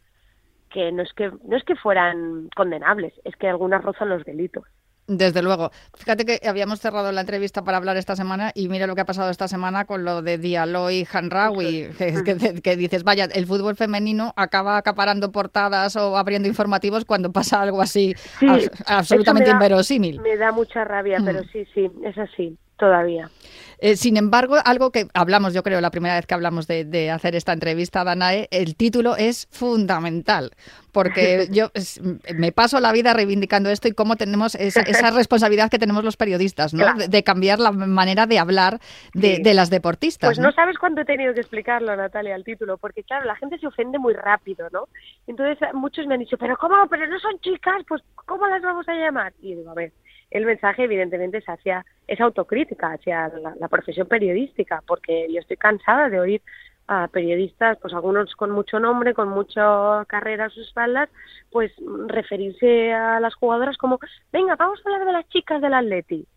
que 0.75 0.91
no 0.91 1.03
es 1.03 1.13
que 1.13 1.31
no 1.47 1.55
es 1.55 1.63
que 1.63 1.77
fueran 1.77 2.49
condenables, 2.53 3.13
es 3.23 3.35
que 3.37 3.47
algunas 3.47 3.81
rozan 3.81 4.09
los 4.09 4.25
delitos. 4.25 4.65
Desde 5.07 5.43
luego. 5.43 5.71
Fíjate 5.93 6.25
que 6.25 6.47
habíamos 6.47 6.79
cerrado 6.79 7.11
la 7.11 7.21
entrevista 7.21 7.63
para 7.63 7.77
hablar 7.77 7.95
esta 7.95 8.15
semana 8.15 8.51
y 8.55 8.69
mira 8.69 8.87
lo 8.87 8.95
que 8.95 9.01
ha 9.01 9.05
pasado 9.05 9.29
esta 9.29 9.47
semana 9.47 9.85
con 9.85 10.03
lo 10.03 10.23
de 10.23 10.39
Diallo 10.39 10.89
y 10.89 11.07
Hanrawi, 11.11 11.89
que, 11.97 12.61
que, 12.63 12.75
dices, 12.75 13.03
vaya, 13.03 13.25
el 13.25 13.45
fútbol 13.45 13.75
femenino 13.75 14.33
acaba 14.35 14.77
acaparando 14.77 15.31
portadas 15.31 15.95
o 15.95 16.17
abriendo 16.17 16.47
informativos 16.47 17.05
cuando 17.05 17.31
pasa 17.31 17.61
algo 17.61 17.81
así 17.81 18.15
absolutamente 18.87 19.51
inverosímil. 19.51 20.19
Me 20.21 20.37
da 20.37 20.51
mucha 20.51 20.83
rabia, 20.83 21.19
pero 21.23 21.43
mm. 21.43 21.47
sí, 21.51 21.67
sí, 21.73 21.91
es 22.03 22.17
así 22.17 22.57
todavía. 22.77 23.29
Eh, 23.79 23.95
sin 23.95 24.17
embargo, 24.17 24.55
algo 24.63 24.91
que 24.91 25.07
hablamos, 25.13 25.53
yo 25.53 25.63
creo, 25.63 25.81
la 25.81 25.91
primera 25.91 26.15
vez 26.15 26.25
que 26.25 26.33
hablamos 26.33 26.67
de, 26.67 27.11
hacer 27.11 27.35
esta 27.35 27.53
entrevista, 27.53 28.03
Danae, 28.03 28.47
el 28.51 28.75
título 28.75 29.15
es 29.15 29.47
fundamental, 29.51 30.51
porque 30.91 31.47
yo 31.51 31.71
me 32.35 32.51
paso 32.51 32.79
la 32.79 32.91
vida 32.91 33.13
reivindicando 33.13 33.69
esto 33.69 33.87
y 33.87 33.91
cómo 33.91 34.15
tenemos 34.15 34.55
esa, 34.55 35.11
responsabilidad 35.11 35.69
que 35.69 35.79
tenemos 35.79 36.03
los 36.03 36.17
periodistas, 36.17 36.73
¿no? 36.73 36.85
De, 36.93 37.23
cambiar 37.23 37.59
la 37.59 37.71
manera 37.71 38.27
de 38.27 38.39
hablar 38.39 38.79
de, 39.13 39.53
las 39.53 39.69
deportistas. 39.69 40.29
Pues 40.29 40.39
¿no? 40.39 40.51
sabes 40.51 40.77
cuánto 40.77 41.01
he 41.01 41.05
tenido 41.05 41.33
que 41.33 41.39
explicarlo, 41.41 41.95
Natalia, 41.95 42.35
el 42.35 42.43
título, 42.43 42.77
porque 42.77 43.03
claro, 43.03 43.25
la 43.25 43.35
gente 43.35 43.57
se 43.57 43.67
ofende 43.67 43.99
muy 43.99 44.13
rápido, 44.13 44.67
¿no? 44.71 44.87
Entonces 45.27 45.57
muchos 45.73 46.05
me 46.07 46.15
han 46.15 46.19
dicho, 46.19 46.37
pero 46.37 46.57
¿cómo? 46.57 46.75
Pero 46.89 47.07
no 47.07 47.19
son 47.19 47.39
chicas, 47.39 47.83
pues 47.87 48.01
¿cómo 48.25 48.47
las 48.47 48.61
vamos 48.61 48.87
a 48.89 48.93
llamar? 48.93 49.33
Y 49.41 49.55
digo, 49.55 49.71
a 49.71 49.73
ver, 49.73 49.91
el 50.31 50.45
mensaje 50.45 50.83
evidentemente 50.83 51.37
es 51.37 51.45
hacia 51.45 51.85
esa 52.07 52.25
autocrítica 52.25 52.93
hacia 52.93 53.31
la, 53.59 53.67
profesión 53.67 54.07
periodística, 54.07 54.83
porque 54.85 55.27
yo 55.31 55.39
estoy 55.39 55.57
cansada 55.57 56.09
de 56.09 56.19
oír 56.19 56.41
a 56.87 57.07
periodistas, 57.07 57.77
pues 57.81 57.93
algunos 57.93 58.35
con 58.35 58.51
mucho 58.51 58.79
nombre, 58.79 59.13
con 59.13 59.29
mucha 59.29 60.05
carrera 60.05 60.45
a 60.45 60.49
sus 60.49 60.67
espaldas, 60.67 61.09
pues 61.51 61.71
referirse 62.07 62.93
a 62.93 63.19
las 63.19 63.33
jugadoras 63.35 63.77
como, 63.77 63.99
venga, 64.31 64.55
vamos 64.55 64.79
a 64.79 64.89
hablar 64.89 65.05
de 65.05 65.13
las 65.13 65.27
chicas 65.29 65.61
del 65.61 65.73
Atleti. 65.73 66.27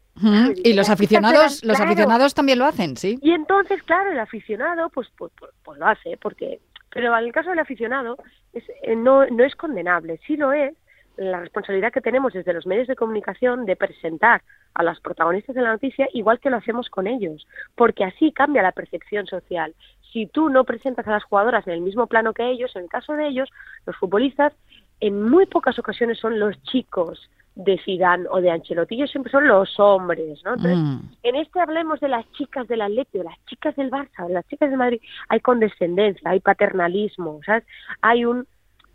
Y 0.64 0.72
los 0.72 0.88
aficionados, 0.90 1.64
los 1.64 1.78
aficionados 1.78 2.34
también 2.34 2.58
lo 2.58 2.64
hacen, 2.64 2.96
¿sí? 2.96 3.18
Y 3.22 3.32
entonces, 3.32 3.82
claro, 3.84 4.10
el 4.10 4.18
aficionado, 4.18 4.88
pues, 4.90 5.08
pues, 5.16 5.30
pues, 5.38 5.52
pues 5.62 5.78
lo 5.78 5.86
hace, 5.86 6.16
porque, 6.16 6.60
pero 6.90 7.16
en 7.16 7.24
el 7.24 7.32
caso 7.32 7.50
del 7.50 7.60
aficionado 7.60 8.16
es, 8.52 8.64
eh, 8.82 8.96
no, 8.96 9.26
no 9.26 9.44
es 9.44 9.54
condenable, 9.54 10.18
sí 10.26 10.36
lo 10.36 10.52
es 10.52 10.74
la 11.18 11.40
responsabilidad 11.40 11.92
que 11.92 12.00
tenemos 12.00 12.32
desde 12.32 12.52
los 12.52 12.66
medios 12.66 12.86
de 12.86 12.96
comunicación 12.96 13.66
de 13.66 13.76
presentar 13.76 14.42
a 14.74 14.82
las 14.82 15.00
protagonistas 15.00 15.54
de 15.54 15.62
la 15.62 15.72
noticia 15.72 16.08
igual 16.12 16.38
que 16.38 16.50
lo 16.50 16.56
hacemos 16.56 16.88
con 16.88 17.06
ellos, 17.06 17.46
porque 17.74 18.04
así 18.04 18.32
cambia 18.32 18.62
la 18.62 18.72
percepción 18.72 19.26
social. 19.26 19.74
Si 20.12 20.26
tú 20.26 20.48
no 20.48 20.64
presentas 20.64 21.06
a 21.06 21.10
las 21.10 21.24
jugadoras 21.24 21.66
en 21.66 21.74
el 21.74 21.80
mismo 21.80 22.06
plano 22.06 22.32
que 22.32 22.48
ellos, 22.48 22.74
en 22.76 22.84
el 22.84 22.88
caso 22.88 23.14
de 23.14 23.26
ellos, 23.26 23.50
los 23.84 23.96
futbolistas 23.96 24.52
en 25.00 25.28
muy 25.28 25.46
pocas 25.46 25.78
ocasiones 25.78 26.18
son 26.18 26.38
los 26.38 26.60
chicos 26.62 27.28
de 27.56 27.76
Zidane 27.84 28.26
o 28.30 28.40
de 28.40 28.52
Ancelotti, 28.52 28.94
ellos 28.94 29.10
siempre 29.10 29.32
son 29.32 29.48
los 29.48 29.80
hombres, 29.80 30.40
¿no? 30.44 30.54
Entonces, 30.54 30.78
mm. 30.78 31.00
en 31.24 31.36
este 31.36 31.60
hablemos 31.60 31.98
de 31.98 32.08
las 32.08 32.30
chicas 32.32 32.68
del 32.68 32.82
Atlético, 32.82 33.18
de 33.18 33.24
las 33.24 33.46
chicas 33.46 33.74
del 33.74 33.90
Barça, 33.90 34.28
de 34.28 34.34
las 34.34 34.46
chicas 34.46 34.70
de 34.70 34.76
Madrid, 34.76 35.00
hay 35.28 35.40
condescendencia, 35.40 36.30
hay 36.30 36.38
paternalismo, 36.38 37.40
¿sabes? 37.44 37.64
Hay 38.00 38.24
un 38.24 38.46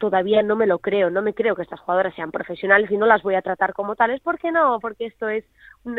todavía 0.04 0.44
no 0.44 0.58
me 0.58 0.68
lo 0.68 0.80
creo, 0.80 1.10
no 1.10 1.22
me 1.22 1.34
creo 1.34 1.56
que 1.56 1.62
estas 1.62 1.80
jugadoras 1.80 2.14
sean 2.14 2.30
profesionales 2.30 2.92
y 2.92 2.98
no 2.98 3.06
las 3.06 3.24
voy 3.24 3.36
a 3.36 3.42
tratar 3.42 3.72
como 3.72 3.96
tales, 3.96 4.20
¿por 4.20 4.38
qué 4.38 4.52
no? 4.52 4.78
Porque 4.82 5.06
esto 5.06 5.30
es 5.30 5.46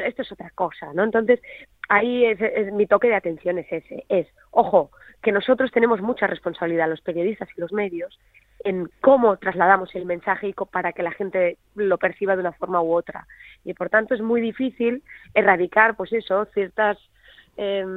esto 0.05 0.21
es 0.21 0.31
otra 0.31 0.51
cosa, 0.51 0.93
¿no? 0.93 1.05
Entonces, 1.05 1.41
ahí 1.89 2.27
es, 2.27 2.71
mi 2.75 2.87
toque 2.87 3.09
de 3.09 3.15
atención 3.15 3.57
es 3.57 3.73
ese, 3.73 4.05
es, 4.11 4.27
ojo, 4.51 4.91
que 5.23 5.33
nosotros 5.33 5.71
tenemos 5.71 6.03
mucha 6.03 6.27
responsabilidad, 6.27 6.87
los 6.87 7.01
periodistas 7.01 7.49
y 7.57 7.61
los 7.63 7.73
medios, 7.73 8.21
en 8.63 8.91
cómo 9.01 9.39
trasladamos 9.39 9.95
el 9.95 10.05
mensaje 10.05 10.55
para 10.71 10.93
que 10.93 11.03
la 11.03 11.13
gente 11.13 11.57
lo 11.75 11.97
perciba 11.97 12.35
de 12.35 12.41
una 12.41 12.53
forma 12.53 12.83
u 12.83 12.93
otra. 12.93 13.27
Y 13.65 13.73
por 13.73 13.89
tanto 13.89 14.13
es 14.13 14.21
muy 14.21 14.43
difícil 14.43 15.03
erradicar, 15.33 15.97
pues 15.97 16.13
eso, 16.13 16.45
ciertas 16.53 16.99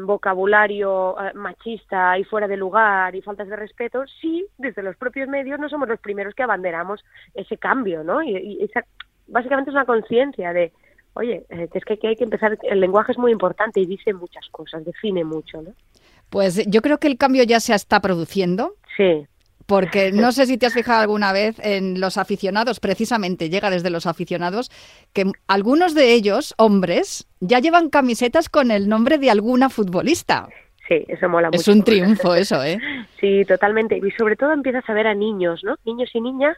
vocabulario 0.06 1.16
eh, 1.20 1.34
machista 1.34 2.18
y 2.18 2.24
fuera 2.24 2.48
de 2.48 2.58
lugar 2.58 3.16
y 3.16 3.22
faltas 3.22 3.48
de 3.48 3.56
respeto, 3.56 4.04
sí, 4.22 4.46
desde 4.58 4.84
los 4.84 4.96
propios 4.98 5.28
medios 5.28 5.60
no 5.60 5.70
somos 5.70 5.88
los 5.88 6.00
primeros 6.00 6.36
que 6.36 6.44
abanderamos 6.44 7.04
ese 7.34 7.58
cambio, 7.58 8.04
¿no? 8.04 8.22
Y, 8.22 8.64
esa, 8.64 8.86
básicamente 9.28 9.72
es 9.72 9.76
una 9.76 9.86
conciencia 9.86 10.54
de, 10.54 10.72
oye, 11.14 11.46
eh, 11.50 11.68
es 11.74 11.86
que, 11.86 11.98
que 11.98 12.10
hay 12.10 12.16
que 12.16 12.24
empezar, 12.24 12.58
el 12.62 12.80
lenguaje 12.80 13.14
es 13.14 13.18
muy 13.18 13.32
importante 13.32 13.80
y 13.80 13.86
dice 13.86 14.14
muchas 14.14 14.48
cosas, 14.50 14.86
define 14.86 15.24
mucho, 15.24 15.62
¿no? 15.62 15.74
Pues 16.30 16.66
yo 16.68 16.82
creo 16.82 17.00
que 17.00 17.08
el 17.08 17.18
cambio 17.18 17.44
ya 17.44 17.60
se 17.60 17.74
está 17.74 18.02
produciendo. 18.02 18.76
Sí. 18.96 19.26
Porque 19.68 20.14
no 20.14 20.32
sé 20.32 20.46
si 20.46 20.58
te 20.58 20.66
has 20.66 20.74
fijado 20.74 21.02
alguna 21.02 21.34
vez 21.34 21.60
en 21.60 22.00
los 22.00 22.18
aficionados, 22.18 22.80
precisamente 22.80 23.50
llega 23.50 23.70
desde 23.70 23.90
los 23.90 24.06
aficionados, 24.08 24.72
que 25.14 25.26
algunos 25.48 25.94
de 25.94 26.14
ellos, 26.14 26.56
hombres, 26.58 27.28
ya 27.42 27.60
llevan 27.60 27.90
camisetas 27.90 28.48
con 28.48 28.72
el 28.72 28.88
nombre 28.88 29.18
de 29.18 29.30
alguna 29.30 29.70
futbolista. 29.70 30.48
Sí, 30.88 31.04
eso 31.10 31.28
mola 31.28 31.50
mucho. 31.50 31.60
Es 31.60 31.68
un 31.68 31.84
triunfo 31.84 32.34
eso, 32.34 32.64
¿eh? 32.64 32.80
Sí, 33.20 33.44
totalmente. 33.46 33.98
Y 33.98 34.12
sobre 34.12 34.36
todo 34.36 34.54
empiezas 34.54 34.88
a 34.90 34.94
ver 34.94 35.08
a 35.08 35.16
niños, 35.16 35.64
¿no? 35.64 35.76
Niños 35.86 36.10
y 36.14 36.22
niñas 36.22 36.56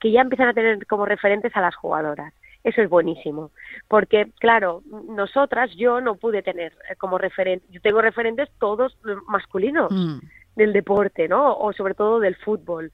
que 0.00 0.10
ya 0.10 0.22
empiezan 0.22 0.48
a 0.48 0.54
tener 0.54 0.84
como 0.86 1.04
referentes 1.04 1.54
a 1.54 1.60
las 1.60 1.76
jugadoras. 1.76 2.32
Eso 2.64 2.82
es 2.82 2.88
buenísimo. 2.88 3.52
Porque, 3.86 4.32
claro, 4.40 4.82
nosotras, 5.08 5.70
yo 5.76 6.00
no 6.00 6.16
pude 6.16 6.42
tener 6.42 6.72
como 6.96 7.18
referente, 7.18 7.64
yo 7.70 7.80
tengo 7.82 8.00
referentes 8.00 8.48
todos 8.58 8.96
masculinos. 9.28 9.92
Mm 9.92 10.18
del 10.58 10.72
deporte, 10.72 11.28
¿no? 11.28 11.56
O 11.56 11.72
sobre 11.72 11.94
todo 11.94 12.20
del 12.20 12.36
fútbol. 12.36 12.92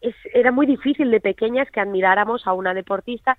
Es, 0.00 0.14
era 0.34 0.52
muy 0.52 0.66
difícil 0.66 1.10
de 1.10 1.20
pequeñas 1.20 1.70
que 1.70 1.80
admiráramos 1.80 2.46
a 2.46 2.52
una 2.52 2.74
deportista, 2.74 3.38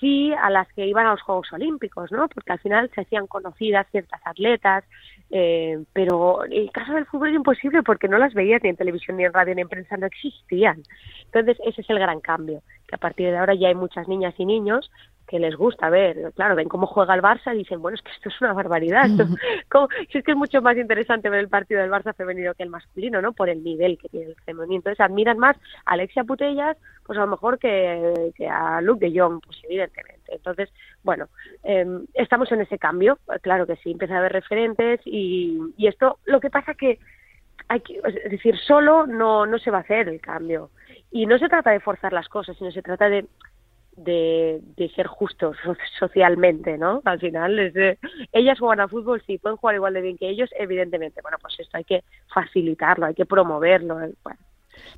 sí 0.00 0.32
a 0.32 0.48
las 0.48 0.68
que 0.72 0.86
iban 0.86 1.06
a 1.06 1.10
los 1.10 1.22
Juegos 1.22 1.52
Olímpicos, 1.52 2.12
¿no? 2.12 2.28
Porque 2.28 2.52
al 2.52 2.60
final 2.60 2.90
se 2.94 3.00
hacían 3.00 3.26
conocidas 3.26 3.86
ciertas 3.90 4.20
atletas, 4.24 4.84
eh, 5.30 5.84
pero 5.92 6.44
el 6.44 6.70
caso 6.70 6.92
del 6.92 7.06
fútbol 7.06 7.30
es 7.30 7.34
imposible 7.34 7.82
porque 7.82 8.08
no 8.08 8.18
las 8.18 8.32
veías 8.32 8.62
ni 8.62 8.70
en 8.70 8.76
televisión, 8.76 9.16
ni 9.16 9.24
en 9.24 9.32
radio, 9.32 9.54
ni 9.54 9.62
en 9.62 9.68
prensa, 9.68 9.96
no 9.96 10.06
existían. 10.06 10.82
Entonces 11.24 11.58
ese 11.66 11.80
es 11.80 11.90
el 11.90 11.98
gran 11.98 12.20
cambio, 12.20 12.62
que 12.86 12.94
a 12.94 12.98
partir 12.98 13.30
de 13.30 13.36
ahora 13.36 13.54
ya 13.54 13.68
hay 13.68 13.74
muchas 13.74 14.06
niñas 14.06 14.34
y 14.38 14.46
niños 14.46 14.90
que 15.28 15.38
les 15.38 15.54
gusta 15.54 15.90
ver, 15.90 16.32
claro, 16.34 16.56
ven 16.56 16.68
cómo 16.68 16.86
juega 16.86 17.14
el 17.14 17.22
Barça 17.22 17.54
y 17.54 17.58
dicen, 17.58 17.80
bueno, 17.80 17.96
es 17.96 18.02
que 18.02 18.10
esto 18.10 18.30
es 18.30 18.40
una 18.40 18.52
barbaridad, 18.52 19.06
si 20.10 20.18
es 20.18 20.24
que 20.24 20.32
es 20.32 20.36
mucho 20.36 20.62
más 20.62 20.76
interesante 20.76 21.28
ver 21.28 21.40
el 21.40 21.48
partido 21.48 21.80
del 21.80 21.90
Barça 21.90 22.14
femenino 22.14 22.54
que 22.54 22.62
el 22.62 22.70
masculino, 22.70 23.20
¿no? 23.20 23.32
Por 23.32 23.48
el 23.48 23.62
nivel 23.62 23.98
que 23.98 24.08
tiene 24.08 24.26
el 24.26 24.36
femenino. 24.44 24.76
Entonces 24.76 25.00
admiran 25.00 25.38
más 25.38 25.56
a 25.84 25.92
Alexia 25.92 26.24
Putellas, 26.24 26.76
pues 27.04 27.18
a 27.18 27.22
lo 27.22 27.28
mejor 27.28 27.58
que, 27.58 28.32
a 28.50 28.80
Luke 28.80 29.06
de 29.06 29.18
Jong, 29.18 29.40
pues 29.44 29.58
evidentemente. 29.64 30.34
Entonces, 30.34 30.70
bueno, 31.02 31.28
em, 31.62 32.06
estamos 32.14 32.50
en 32.50 32.62
ese 32.62 32.78
cambio, 32.78 33.18
claro 33.42 33.66
que 33.66 33.76
sí, 33.76 33.92
empieza 33.92 34.14
a 34.14 34.18
haber 34.18 34.32
referentes 34.32 35.00
y, 35.04 35.58
y 35.76 35.86
esto, 35.86 36.18
lo 36.24 36.40
que 36.40 36.50
pasa 36.50 36.74
que 36.74 36.98
hay 37.68 37.80
que, 37.80 38.00
es 38.04 38.30
decir, 38.30 38.56
solo 38.58 39.06
no, 39.06 39.44
no 39.46 39.58
se 39.58 39.70
va 39.70 39.78
a 39.78 39.82
hacer 39.82 40.08
el 40.08 40.20
cambio. 40.20 40.70
Y 41.10 41.26
no 41.26 41.38
se 41.38 41.48
trata 41.48 41.70
de 41.70 41.80
forzar 41.80 42.12
las 42.12 42.28
cosas, 42.28 42.56
sino 42.56 42.70
se 42.70 42.82
trata 42.82 43.08
de 43.08 43.26
de, 44.04 44.60
de, 44.76 44.88
ser 44.90 45.06
justos 45.06 45.56
socialmente, 45.98 46.78
¿no? 46.78 47.02
Al 47.04 47.20
final, 47.20 47.58
es 47.58 47.98
ellas 48.32 48.58
juegan 48.58 48.80
a 48.80 48.88
fútbol, 48.88 49.22
sí, 49.26 49.38
pueden 49.38 49.56
jugar 49.56 49.76
igual 49.76 49.94
de 49.94 50.00
bien 50.00 50.16
que 50.16 50.28
ellos, 50.28 50.50
evidentemente. 50.58 51.20
Bueno, 51.22 51.38
pues 51.40 51.58
esto 51.58 51.76
hay 51.76 51.84
que 51.84 52.04
facilitarlo, 52.32 53.06
hay 53.06 53.14
que 53.14 53.26
promoverlo. 53.26 53.96
Bueno, 54.22 54.38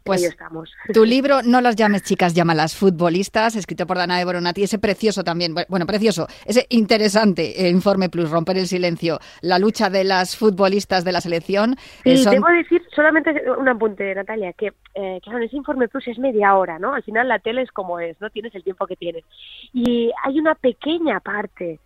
pues 0.05 0.23
estamos. 0.23 0.73
tu 0.93 1.05
libro, 1.05 1.43
No 1.43 1.61
las 1.61 1.77
llames 1.77 2.03
chicas, 2.03 2.35
llámalas 2.35 2.77
futbolistas, 2.77 3.57
escrito 3.57 3.87
por 3.87 3.97
Dana 3.97 4.19
de 4.19 4.25
Boronati, 4.25 4.63
ese 4.63 4.79
precioso 4.79 5.25
también, 5.25 5.55
bueno, 5.69 5.87
precioso, 5.87 6.27
ese 6.47 6.67
interesante 6.71 7.67
eh, 7.67 7.71
Informe 7.71 8.09
Plus, 8.09 8.31
Romper 8.31 8.59
el 8.59 8.67
Silencio, 8.67 9.19
la 9.43 9.59
lucha 9.59 9.91
de 9.91 10.05
las 10.05 10.37
futbolistas 10.37 11.05
de 11.05 11.13
la 11.13 11.21
selección. 11.21 11.77
Y 12.05 12.13
eh, 12.13 12.25
debo 12.31 12.49
decir 12.49 12.83
solamente 12.95 13.31
un 13.59 13.69
apunte, 13.69 14.15
Natalia, 14.15 14.53
que 14.53 14.73
eh, 14.95 15.21
claro, 15.23 15.39
ese 15.45 15.57
Informe 15.57 15.89
Plus 15.89 16.09
es 16.09 16.19
media 16.19 16.55
hora, 16.55 16.79
¿no? 16.79 16.95
Al 16.95 17.03
final 17.03 17.29
la 17.29 17.39
tele 17.39 17.63
es 17.63 17.71
como 17.71 18.01
es, 18.01 18.21
¿no? 18.21 18.31
Tienes 18.31 18.55
el 18.55 18.65
tiempo 18.65 18.87
que 18.87 18.97
tienes. 18.97 19.25
Y 19.73 20.11
hay 20.25 20.39
una 20.39 20.55
pequeña 20.55 21.21
parte 21.21 21.79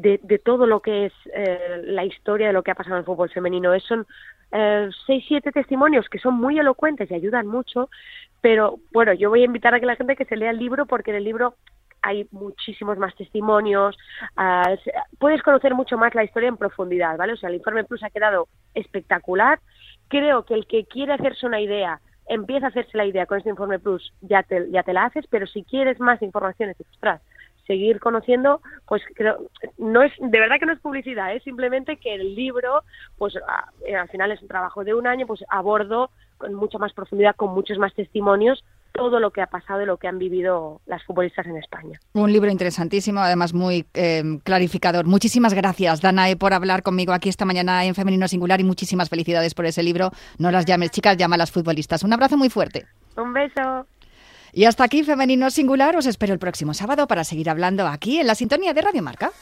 de, 0.00 0.20
de, 0.22 0.38
todo 0.38 0.66
lo 0.66 0.80
que 0.80 1.06
es 1.06 1.12
eh, 1.34 1.82
la 1.84 2.04
historia 2.04 2.48
de 2.48 2.52
lo 2.52 2.62
que 2.62 2.70
ha 2.70 2.74
pasado 2.74 2.96
en 2.96 3.00
el 3.00 3.04
fútbol 3.04 3.30
femenino. 3.30 3.74
Es, 3.74 3.84
son 3.84 4.06
eh, 4.52 4.88
seis, 5.06 5.24
siete 5.28 5.52
testimonios 5.52 6.08
que 6.08 6.18
son 6.18 6.34
muy 6.34 6.58
elocuentes 6.58 7.10
y 7.10 7.14
ayudan 7.14 7.46
mucho, 7.46 7.88
pero 8.40 8.78
bueno, 8.92 9.12
yo 9.12 9.30
voy 9.30 9.42
a 9.42 9.46
invitar 9.46 9.74
a 9.74 9.80
que 9.80 9.86
la 9.86 9.96
gente 9.96 10.16
que 10.16 10.24
se 10.24 10.36
lea 10.36 10.50
el 10.50 10.58
libro 10.58 10.86
porque 10.86 11.10
en 11.10 11.18
el 11.18 11.24
libro 11.24 11.54
hay 12.02 12.26
muchísimos 12.30 12.96
más 12.96 13.14
testimonios, 13.14 13.96
uh, 14.38 14.74
puedes 15.18 15.42
conocer 15.42 15.74
mucho 15.74 15.98
más 15.98 16.14
la 16.14 16.24
historia 16.24 16.48
en 16.48 16.56
profundidad, 16.56 17.18
¿vale? 17.18 17.34
O 17.34 17.36
sea, 17.36 17.50
el 17.50 17.56
informe 17.56 17.84
Plus 17.84 18.02
ha 18.02 18.08
quedado 18.08 18.48
espectacular. 18.74 19.60
Creo 20.08 20.44
que 20.46 20.54
el 20.54 20.66
que 20.66 20.86
quiere 20.86 21.12
hacerse 21.12 21.46
una 21.46 21.60
idea, 21.60 22.00
empieza 22.26 22.66
a 22.66 22.68
hacerse 22.70 22.96
la 22.96 23.04
idea 23.04 23.26
con 23.26 23.36
este 23.36 23.50
informe 23.50 23.78
Plus, 23.78 24.14
ya 24.22 24.42
te, 24.42 24.70
ya 24.70 24.82
te 24.82 24.94
la 24.94 25.04
haces, 25.04 25.26
pero 25.28 25.46
si 25.46 25.62
quieres 25.62 26.00
más 26.00 26.22
informaciones, 26.22 26.76
ostras, 26.80 27.20
seguir 27.70 28.00
conociendo, 28.00 28.60
pues 28.88 29.00
creo, 29.14 29.38
no 29.78 30.02
es, 30.02 30.12
de 30.18 30.40
verdad 30.40 30.56
que 30.58 30.66
no 30.66 30.72
es 30.72 30.80
publicidad, 30.80 31.32
es 31.32 31.44
simplemente 31.44 31.98
que 31.98 32.16
el 32.16 32.34
libro, 32.34 32.82
pues 33.16 33.36
eh, 33.86 33.94
al 33.94 34.08
final 34.08 34.32
es 34.32 34.42
un 34.42 34.48
trabajo 34.48 34.82
de 34.82 34.92
un 34.92 35.06
año, 35.06 35.24
pues 35.24 35.44
abordo 35.48 36.10
con 36.36 36.52
mucha 36.54 36.78
más 36.78 36.92
profundidad, 36.92 37.36
con 37.36 37.54
muchos 37.54 37.78
más 37.78 37.94
testimonios, 37.94 38.64
todo 38.90 39.20
lo 39.20 39.30
que 39.30 39.40
ha 39.40 39.46
pasado 39.46 39.82
y 39.82 39.86
lo 39.86 39.98
que 39.98 40.08
han 40.08 40.18
vivido 40.18 40.80
las 40.86 41.04
futbolistas 41.04 41.46
en 41.46 41.58
España. 41.58 42.00
Un 42.12 42.32
libro 42.32 42.50
interesantísimo, 42.50 43.20
además 43.20 43.54
muy 43.54 43.86
eh, 43.94 44.24
clarificador. 44.42 45.06
Muchísimas 45.06 45.54
gracias, 45.54 46.00
Danae, 46.00 46.34
por 46.34 46.52
hablar 46.52 46.82
conmigo 46.82 47.12
aquí 47.12 47.28
esta 47.28 47.44
mañana 47.44 47.84
en 47.84 47.94
Femenino 47.94 48.26
Singular 48.26 48.60
y 48.60 48.64
muchísimas 48.64 49.08
felicidades 49.08 49.54
por 49.54 49.66
ese 49.66 49.84
libro. 49.84 50.10
No 50.38 50.50
las 50.50 50.66
llames 50.66 50.90
chicas, 50.90 51.16
llama 51.16 51.36
a 51.36 51.38
las 51.38 51.52
futbolistas. 51.52 52.02
Un 52.02 52.12
abrazo 52.14 52.36
muy 52.36 52.50
fuerte. 52.50 52.86
Un 53.16 53.32
beso. 53.32 53.86
Y 54.52 54.64
hasta 54.64 54.84
aquí 54.84 55.02
Femenino 55.02 55.50
Singular. 55.50 55.96
Os 55.96 56.06
espero 56.06 56.32
el 56.32 56.38
próximo 56.38 56.74
sábado 56.74 57.06
para 57.06 57.24
seguir 57.24 57.50
hablando 57.50 57.86
aquí 57.86 58.18
en 58.18 58.26
la 58.26 58.34
sintonía 58.34 58.74
de 58.74 58.82
Radio 58.82 59.02
Marca. 59.02 59.32